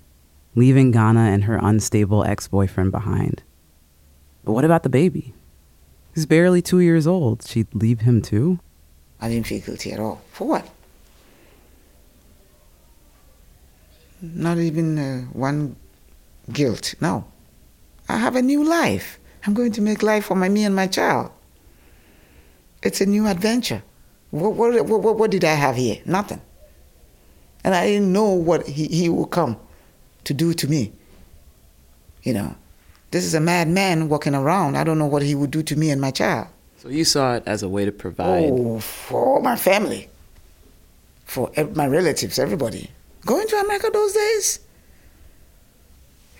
[0.55, 3.43] leaving Ghana and her unstable ex boyfriend behind.
[4.43, 5.33] But what about the baby?
[6.15, 7.45] He's barely two years old.
[7.45, 8.59] She'd leave him too?
[9.19, 10.21] I didn't feel guilty at all.
[10.31, 10.69] For what?
[14.21, 15.75] Not even uh, one
[16.51, 16.95] guilt.
[17.01, 17.25] No.
[18.09, 19.19] I have a new life.
[19.45, 21.31] I'm going to make life for my me and my child.
[22.83, 23.83] It's a new adventure.
[24.31, 26.01] What, what, what, what did I have here?
[26.05, 26.41] Nothing.
[27.63, 29.57] And I didn't know what he, he would come
[30.25, 30.91] to do to me.
[32.23, 32.55] You know,
[33.11, 34.75] this is a madman walking around.
[34.75, 36.47] I don't know what he would do to me and my child.
[36.87, 38.45] So you saw it as a way to provide.
[38.49, 40.07] Oh, for my family,
[41.25, 42.89] for my relatives, everybody.
[43.25, 44.59] Going to America those days,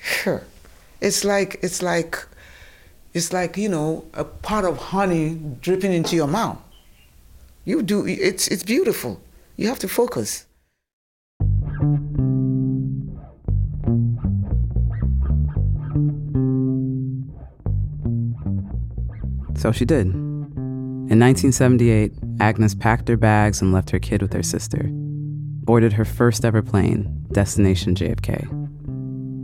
[0.01, 0.43] Sure.
[1.01, 2.25] it's like it's like
[3.13, 6.59] it's like you know a pot of honey dripping into your mouth.
[7.65, 9.19] You do it's it's beautiful.
[9.57, 10.45] You have to focus.
[19.55, 20.26] So she did.
[21.09, 26.03] In 1978, Agnes packed her bags and left her kid with her sister, boarded her
[26.03, 28.45] first ever plane, destination JFK,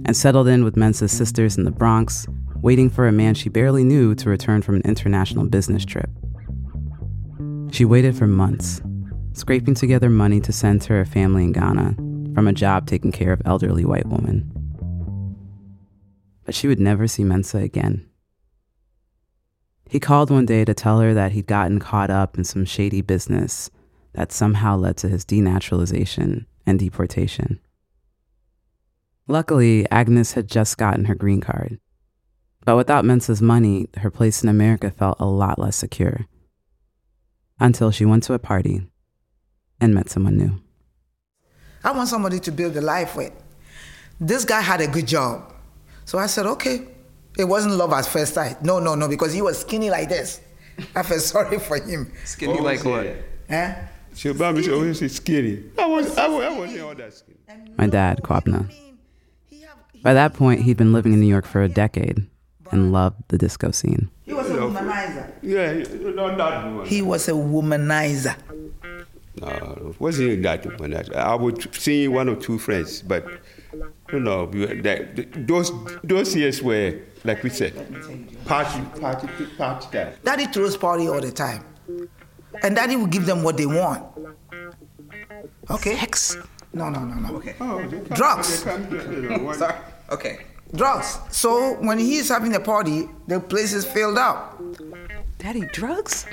[0.05, 3.85] and settled in with Mensah's sisters in the Bronx, waiting for a man she barely
[3.85, 6.09] knew to return from an international business trip.
[7.71, 8.81] She waited for months,
[9.31, 11.95] scraping together money to send to her family in Ghana
[12.33, 14.51] from a job taking care of elderly white women.
[16.43, 18.05] But she would never see Mensa again.
[19.93, 23.03] He called one day to tell her that he'd gotten caught up in some shady
[23.03, 23.69] business
[24.13, 27.59] that somehow led to his denaturalization and deportation.
[29.27, 31.79] Luckily, Agnes had just gotten her green card.
[32.65, 36.25] But without Mensah's money, her place in America felt a lot less secure.
[37.59, 38.87] Until she went to a party
[39.79, 40.59] and met someone new.
[41.83, 43.31] I want somebody to build a life with.
[44.19, 45.53] This guy had a good job.
[46.05, 46.87] So I said, okay.
[47.37, 48.61] It wasn't love at first sight.
[48.63, 50.41] No, no, no, because he was skinny like this.
[50.95, 52.11] I felt sorry for him.
[52.25, 53.07] Skinny like what?
[53.49, 53.75] Eh?
[54.15, 55.63] She about me, she always say skinny.
[55.77, 57.37] I was, I was, I wasn't all that skinny.
[57.77, 58.71] My dad, Kwabena.
[60.03, 62.27] By that point, he'd been living in New York for a decade
[62.71, 64.09] and loved the disco scene.
[64.23, 65.31] He was a womanizer.
[65.41, 65.73] Yeah,
[66.13, 66.85] not that one.
[66.85, 68.35] He was a womanizer.
[69.39, 70.93] No, wasn't that one.
[71.15, 73.25] I would see one or two friends, but
[74.13, 75.71] you know, we that, those
[76.03, 77.73] those years were like we said,
[78.45, 80.13] party, party, party time.
[80.23, 81.65] Daddy throws party all the time.
[82.61, 84.05] And daddy will give them what they want.
[85.69, 85.97] Okay?
[85.97, 86.37] Sex?
[86.73, 87.35] No, no, no, no.
[87.37, 87.55] Okay.
[87.59, 87.81] Oh,
[88.13, 88.63] Drugs.
[88.63, 89.75] they come to, you know, one- Sorry.
[90.11, 90.45] Okay.
[90.75, 91.19] Drugs.
[91.29, 94.61] So when he's having a party, the place is filled up.
[95.37, 96.25] Daddy, drugs?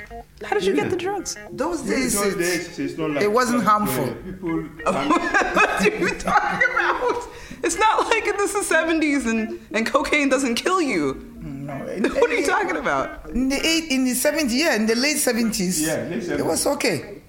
[0.43, 1.37] How did you get the drugs?
[1.51, 4.07] Those days, those it, days, it's not like it wasn't harmful.
[4.15, 7.27] People, What are you talking about?
[7.63, 11.27] It's not like this is 70s and, and cocaine doesn't kill you.
[11.41, 11.73] No,
[12.19, 13.29] What are you talking about?
[13.29, 16.65] In the eight, in the 70s, yeah, in the late 70s, Yeah, late it was
[16.67, 17.21] okay.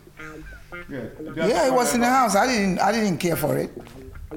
[0.89, 1.05] yeah,
[1.35, 2.35] Yeah, it was in the house.
[2.35, 3.71] I didn't, I didn't care for it.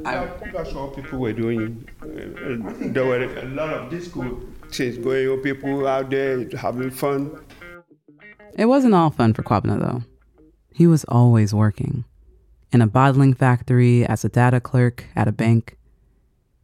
[0.04, 1.88] That, that's all people were doing.
[2.02, 5.40] There were a lot of disco things going on.
[5.40, 7.40] People out there having fun.
[8.58, 10.04] It wasn't all fun for Kwabena, though.
[10.74, 12.04] He was always working.
[12.72, 15.78] In a bottling factory, as a data clerk, at a bank.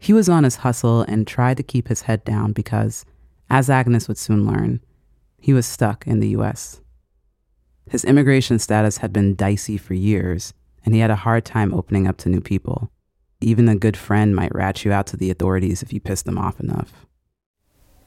[0.01, 3.05] He was on his hustle and tried to keep his head down because,
[3.51, 4.81] as Agnes would soon learn,
[5.39, 6.81] he was stuck in the US.
[7.87, 12.07] His immigration status had been dicey for years, and he had a hard time opening
[12.07, 12.89] up to new people.
[13.41, 16.39] Even a good friend might rat you out to the authorities if you pissed them
[16.39, 17.05] off enough.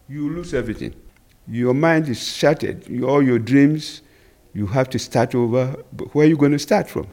[0.08, 0.96] You lose everything.
[1.46, 2.90] Your mind is shattered.
[3.04, 4.02] All your dreams,
[4.52, 5.76] you have to start over.
[5.92, 7.06] But where are you going to start from?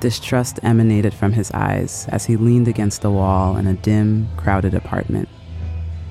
[0.00, 4.74] Distrust emanated from his eyes as he leaned against the wall in a dim, crowded
[4.74, 5.28] apartment,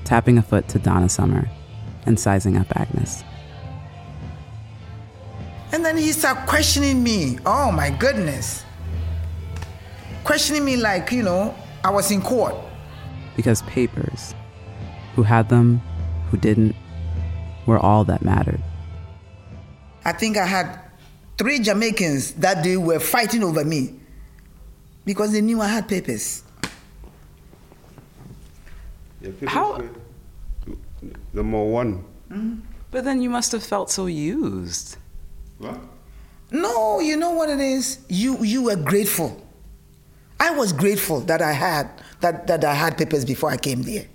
[0.04, 1.48] tapping a foot to Donna Summer
[2.04, 3.24] and sizing up Agnes.
[5.72, 7.38] And then he started questioning me.
[7.46, 8.64] Oh my goodness.
[10.24, 12.54] Questioning me like, you know, I was in court.
[13.36, 14.34] Because papers,
[15.14, 15.80] who had them,
[16.30, 16.74] who didn't,
[17.66, 18.62] were all that mattered.
[20.04, 20.80] I think I had
[21.38, 23.94] three Jamaicans that day were fighting over me
[25.04, 26.42] because they knew I had papers.
[29.20, 29.86] Yeah, people How- say,
[31.32, 32.60] Number one, Mhm.
[32.90, 34.96] But then you must have felt so used.
[35.58, 35.78] What?
[36.50, 37.98] No, you know what it is?
[38.08, 39.40] You you were grateful.
[40.40, 41.88] I was grateful that I had
[42.20, 44.06] that, that I had papers before I came there.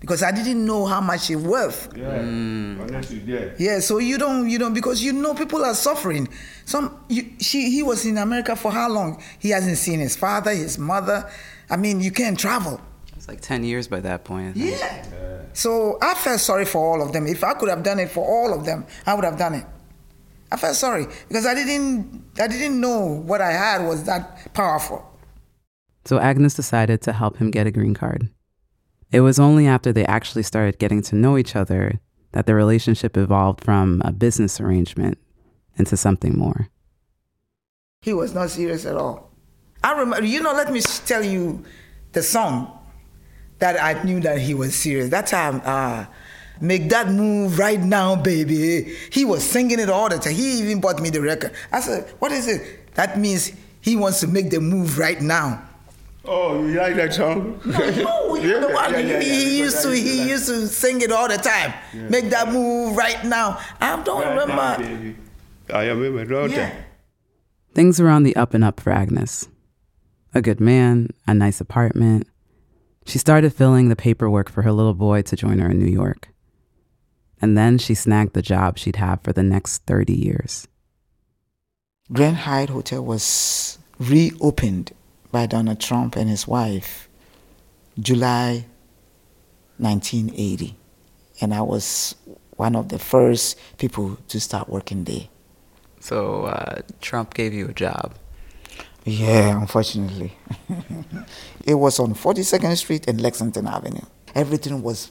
[0.00, 1.88] Because I didn't know how much it worth.
[1.96, 2.18] Yeah.
[2.20, 3.46] Honestly, yeah.
[3.58, 6.28] Yeah, so you don't, you know, because you know people are suffering.
[6.68, 9.22] Some, you, she, he was in America for how long?
[9.38, 11.26] He hasn't seen his father, his mother.
[11.70, 12.78] I mean, you can't travel.
[13.16, 14.50] It's like 10 years by that point.
[14.50, 14.78] I think.
[14.78, 15.40] Yeah.
[15.54, 17.26] So I felt sorry for all of them.
[17.26, 19.64] If I could have done it for all of them, I would have done it.
[20.52, 25.02] I felt sorry because I didn't, I didn't know what I had was that powerful.
[26.04, 28.28] So Agnes decided to help him get a green card.
[29.10, 31.98] It was only after they actually started getting to know each other
[32.32, 35.16] that their relationship evolved from a business arrangement
[35.78, 36.68] into something more.
[38.02, 39.30] He was not serious at all.
[39.82, 41.64] I remember, you know, let me tell you
[42.12, 42.78] the song
[43.58, 45.10] that I knew that he was serious.
[45.10, 46.06] That time, uh,
[46.60, 48.82] Make that move right now, baby.
[49.12, 50.34] He was singing it all the time.
[50.34, 51.52] He even bought me the record.
[51.70, 52.94] I said, What is it?
[52.96, 55.62] That means he wants to make the move right now.
[56.24, 57.60] Oh, you like that song?
[57.64, 58.70] No, no, you know?
[58.70, 61.36] Yeah, yeah, he, used to I used to he used to sing it all the
[61.38, 61.72] time.
[61.94, 62.08] Yeah.
[62.08, 63.60] Make that move right now.
[63.80, 64.82] I don't Right remember.
[64.82, 65.14] now,
[65.68, 65.78] baby.
[65.78, 66.72] I remember all Yeah.
[67.74, 69.48] Things were on the up and up for Agnes.
[70.34, 72.26] A good man, a nice apartment.
[73.06, 76.28] She started filling the paperwork for her little boy to join her in New York.
[77.40, 80.66] And then she snagged the job she'd have for the next 30 years.
[82.12, 84.92] Grand Hyatt Hotel was reopened
[85.30, 87.08] by Donald Trump and his wife
[87.98, 88.66] July
[89.78, 90.76] 1980.
[91.40, 92.14] And I was
[92.56, 95.28] one of the first people to start working there.
[96.00, 98.14] So uh, Trump gave you a job.
[99.04, 100.36] Yeah, unfortunately.
[101.64, 104.04] it was on 42nd Street and Lexington Avenue.
[104.34, 105.10] Everything was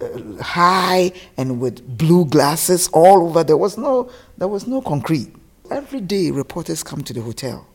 [0.00, 3.44] uh, high and with blue glasses all over.
[3.44, 5.32] There was no there was no concrete.
[5.70, 7.66] Every day reporters come to the hotel.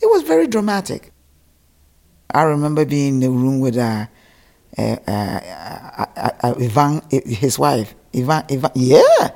[0.00, 1.12] It was very dramatic.
[2.32, 4.06] I remember being in the room with uh,
[4.78, 7.94] uh, uh, uh, uh, uh, Ivan, his wife.
[8.14, 9.30] Ivan, Ivan, yeah.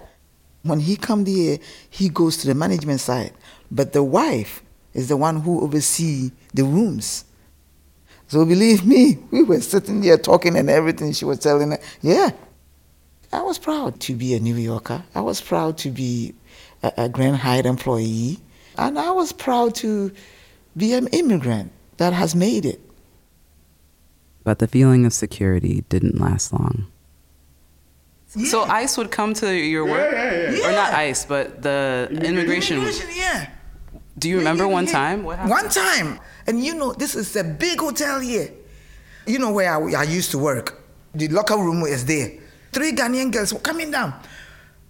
[0.62, 1.58] When he come there,
[1.88, 3.32] he goes to the management side,
[3.70, 7.24] but the wife is the one who oversee the rooms.
[8.28, 11.12] So believe me, we were sitting there talking and everything.
[11.12, 12.30] She was telling her, yeah.
[13.32, 15.04] I was proud to be a New Yorker.
[15.14, 16.34] I was proud to be
[16.82, 18.38] a, a Grand Hyatt employee.
[18.76, 20.12] And I was proud to
[20.76, 22.80] be an immigrant that has made it.
[24.42, 26.89] But the feeling of security didn't last long.
[28.30, 30.12] So ICE would come to your work?
[30.12, 30.68] yeah, yeah.
[30.68, 32.76] Or not ICE, but the immigration.
[32.78, 33.50] Immigration, yeah.
[34.18, 35.24] Do you remember one time?
[35.24, 35.50] What happened?
[35.50, 36.20] One time.
[36.46, 38.52] And you know, this is a big hotel here.
[39.26, 40.80] You know where I, I used to work?
[41.14, 42.38] The locker room is there.
[42.72, 44.14] Three Ghanaian girls were coming down.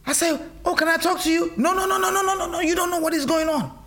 [0.07, 1.53] I said, Oh, can I talk to you?
[1.57, 2.61] No, no, no, no, no, no, no, no.
[2.61, 3.79] You don't know what is going on.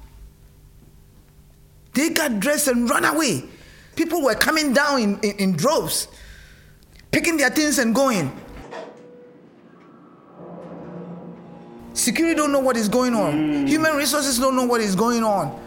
[1.94, 3.44] They got dressed and run away.
[3.96, 6.08] People were coming down in, in, in droves,
[7.12, 8.32] picking their things and going.
[11.94, 13.68] Security don't know what is going on.
[13.68, 15.60] Human resources don't know what is going on.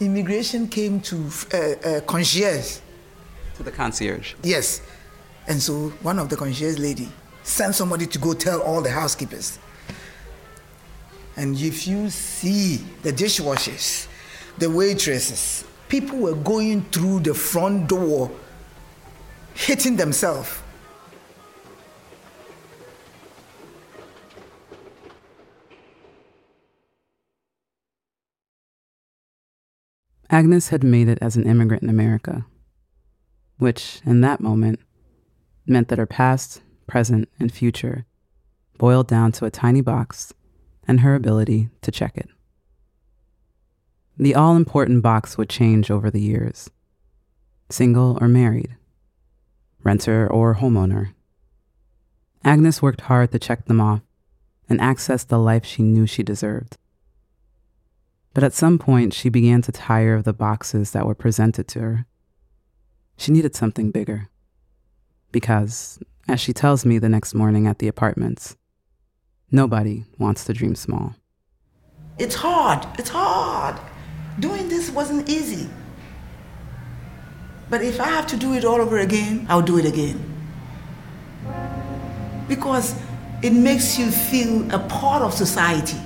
[0.00, 2.78] Immigration came to uh, uh, concierge.
[3.56, 4.34] To the concierge.
[4.42, 4.82] Yes.
[5.46, 7.08] And so one of the concierge lady
[7.44, 9.58] sent somebody to go tell all the housekeepers.
[11.36, 14.06] And if you see the dishwashers,
[14.58, 18.30] the waitresses, people were going through the front door,
[19.54, 20.60] hitting themselves.
[30.30, 32.44] Agnes had made it as an immigrant in America,
[33.58, 34.80] which, in that moment,
[35.66, 38.04] meant that her past, present, and future
[38.78, 40.32] boiled down to a tiny box
[40.86, 42.28] and her ability to check it.
[44.16, 46.70] The all important box would change over the years
[47.70, 48.76] single or married,
[49.82, 51.14] renter or homeowner.
[52.44, 54.02] Agnes worked hard to check them off
[54.68, 56.76] and access the life she knew she deserved.
[58.34, 61.80] But at some point, she began to tire of the boxes that were presented to
[61.80, 62.06] her.
[63.16, 64.28] She needed something bigger.
[65.30, 68.56] Because, as she tells me the next morning at the apartments,
[69.54, 71.14] nobody wants to dream small.
[72.18, 72.86] It's hard.
[72.98, 73.76] It's hard.
[74.40, 75.70] Doing this wasn't easy.
[77.70, 80.18] But if I have to do it all over again, I'll do it again.
[82.48, 82.94] Because
[83.42, 85.98] it makes you feel a part of society.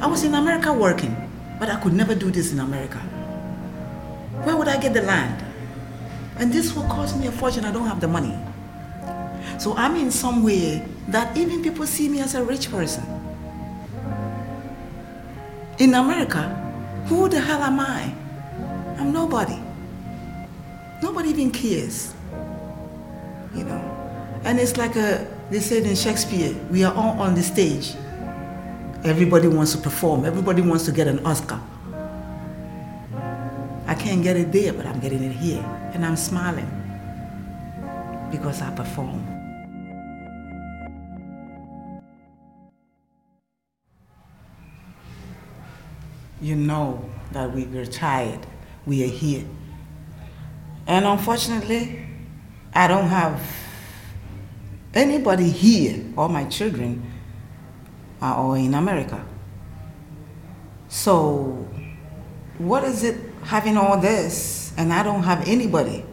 [0.00, 1.14] I was in America working,
[1.58, 2.98] but I could never do this in America.
[4.44, 5.42] Where would I get the land?
[6.36, 7.64] And this will cost me a fortune.
[7.64, 8.36] I don't have the money.
[9.58, 13.04] So I'm in some way that even people see me as a rich person.
[15.78, 16.42] In America,
[17.06, 18.14] who the hell am I?
[18.98, 19.58] I'm nobody.
[21.02, 22.14] Nobody even cares.
[23.54, 24.40] You know?
[24.44, 27.94] And it's like a, they said in Shakespeare, we are all on the stage.
[29.04, 31.60] Everybody wants to perform, everybody wants to get an Oscar.
[33.86, 35.62] I can't get it there, but I'm getting it here.
[35.92, 36.70] And I'm smiling
[38.30, 39.31] because I perform.
[46.42, 48.40] You know that we were tired.
[48.84, 49.44] We are here.
[50.88, 52.04] And unfortunately,
[52.74, 53.40] I don't have
[54.92, 56.04] anybody here.
[56.16, 57.08] All my children
[58.20, 59.24] are all in America.
[60.88, 61.68] So,
[62.58, 66.04] what is it having all this and I don't have anybody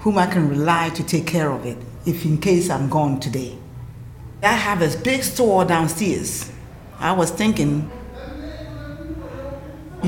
[0.00, 3.56] whom I can rely to take care of it if in case I'm gone today?
[4.42, 6.52] I have a big store downstairs.
[7.00, 7.90] I was thinking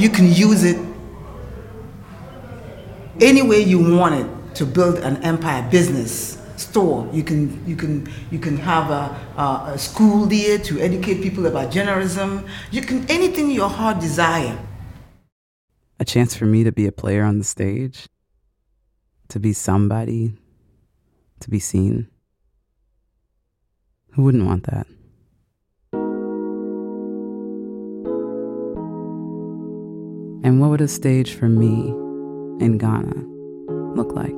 [0.00, 0.78] you can use it
[3.20, 7.08] any way you want it to build an empire business store.
[7.12, 11.46] You can you can you can have a, a, a school there to educate people
[11.46, 12.46] about journalism.
[12.70, 14.58] You can anything your heart desire.
[15.98, 18.08] A chance for me to be a player on the stage,
[19.28, 20.32] to be somebody,
[21.40, 22.08] to be seen.
[24.12, 24.86] Who wouldn't want that?
[30.42, 31.88] And what would a stage for me
[32.64, 33.14] in Ghana
[33.94, 34.34] look like?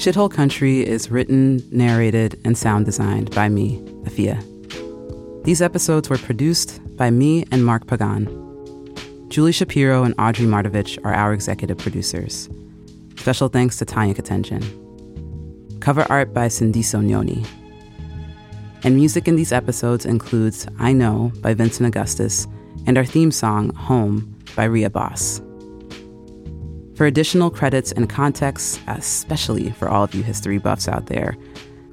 [0.00, 4.42] Shithole Country is written, narrated, and sound designed by me, Afia.
[5.44, 8.26] These episodes were produced by me and Mark Pagán.
[9.28, 12.48] Julie Shapiro and Audrey Mardavich are our executive producers.
[13.20, 14.64] Special thanks to Tanya Katenjin.
[15.80, 17.46] Cover art by Sindiso Nyoni.
[18.82, 22.46] And music in these episodes includes I Kno by Vincent Augustus
[22.86, 25.42] and our theme song, Home, by Ria Boss.
[26.94, 31.36] For additional credits and context, especially for all of you history buffs out there,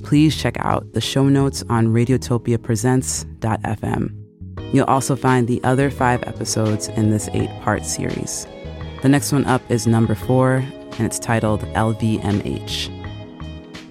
[0.04, 4.74] please check out the show notes on radiotopiapresents.fm.
[4.74, 8.48] You'll also find the other five episodes in this eight part series.
[9.02, 10.64] The next one up is number four,
[10.98, 12.94] and it's titled LVMH.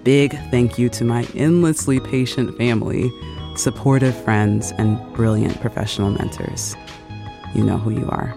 [0.03, 3.11] Big thank you to my endlessly patient family,
[3.55, 6.75] supportive friends, and brilliant professional mentors.
[7.55, 8.35] You know who you are.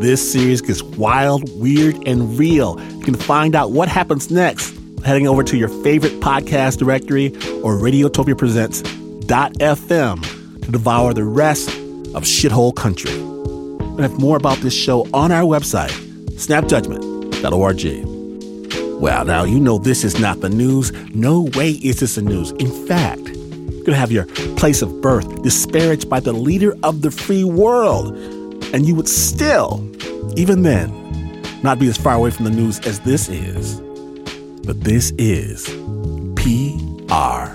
[0.00, 2.78] This series gets wild, weird, and real.
[2.98, 4.74] You can find out what happens next
[5.04, 7.28] heading over to your favorite podcast directory
[7.62, 13.12] or Radiotopia radiotopiapresents.fm to devour the rest of Shithole Country.
[13.12, 15.92] And have more about this show on our website,
[16.30, 19.00] snapjudgment.org.
[19.00, 20.90] Well, now you know this is not the news.
[21.14, 22.50] No way is this the news.
[22.52, 24.24] In fact, you're going to have your
[24.56, 28.16] place of birth disparaged by the leader of the free world.
[28.72, 29.86] And you would still,
[30.36, 30.90] even then,
[31.62, 33.83] not be as far away from the news as this is.
[34.66, 35.66] But this is
[36.36, 37.53] PRX.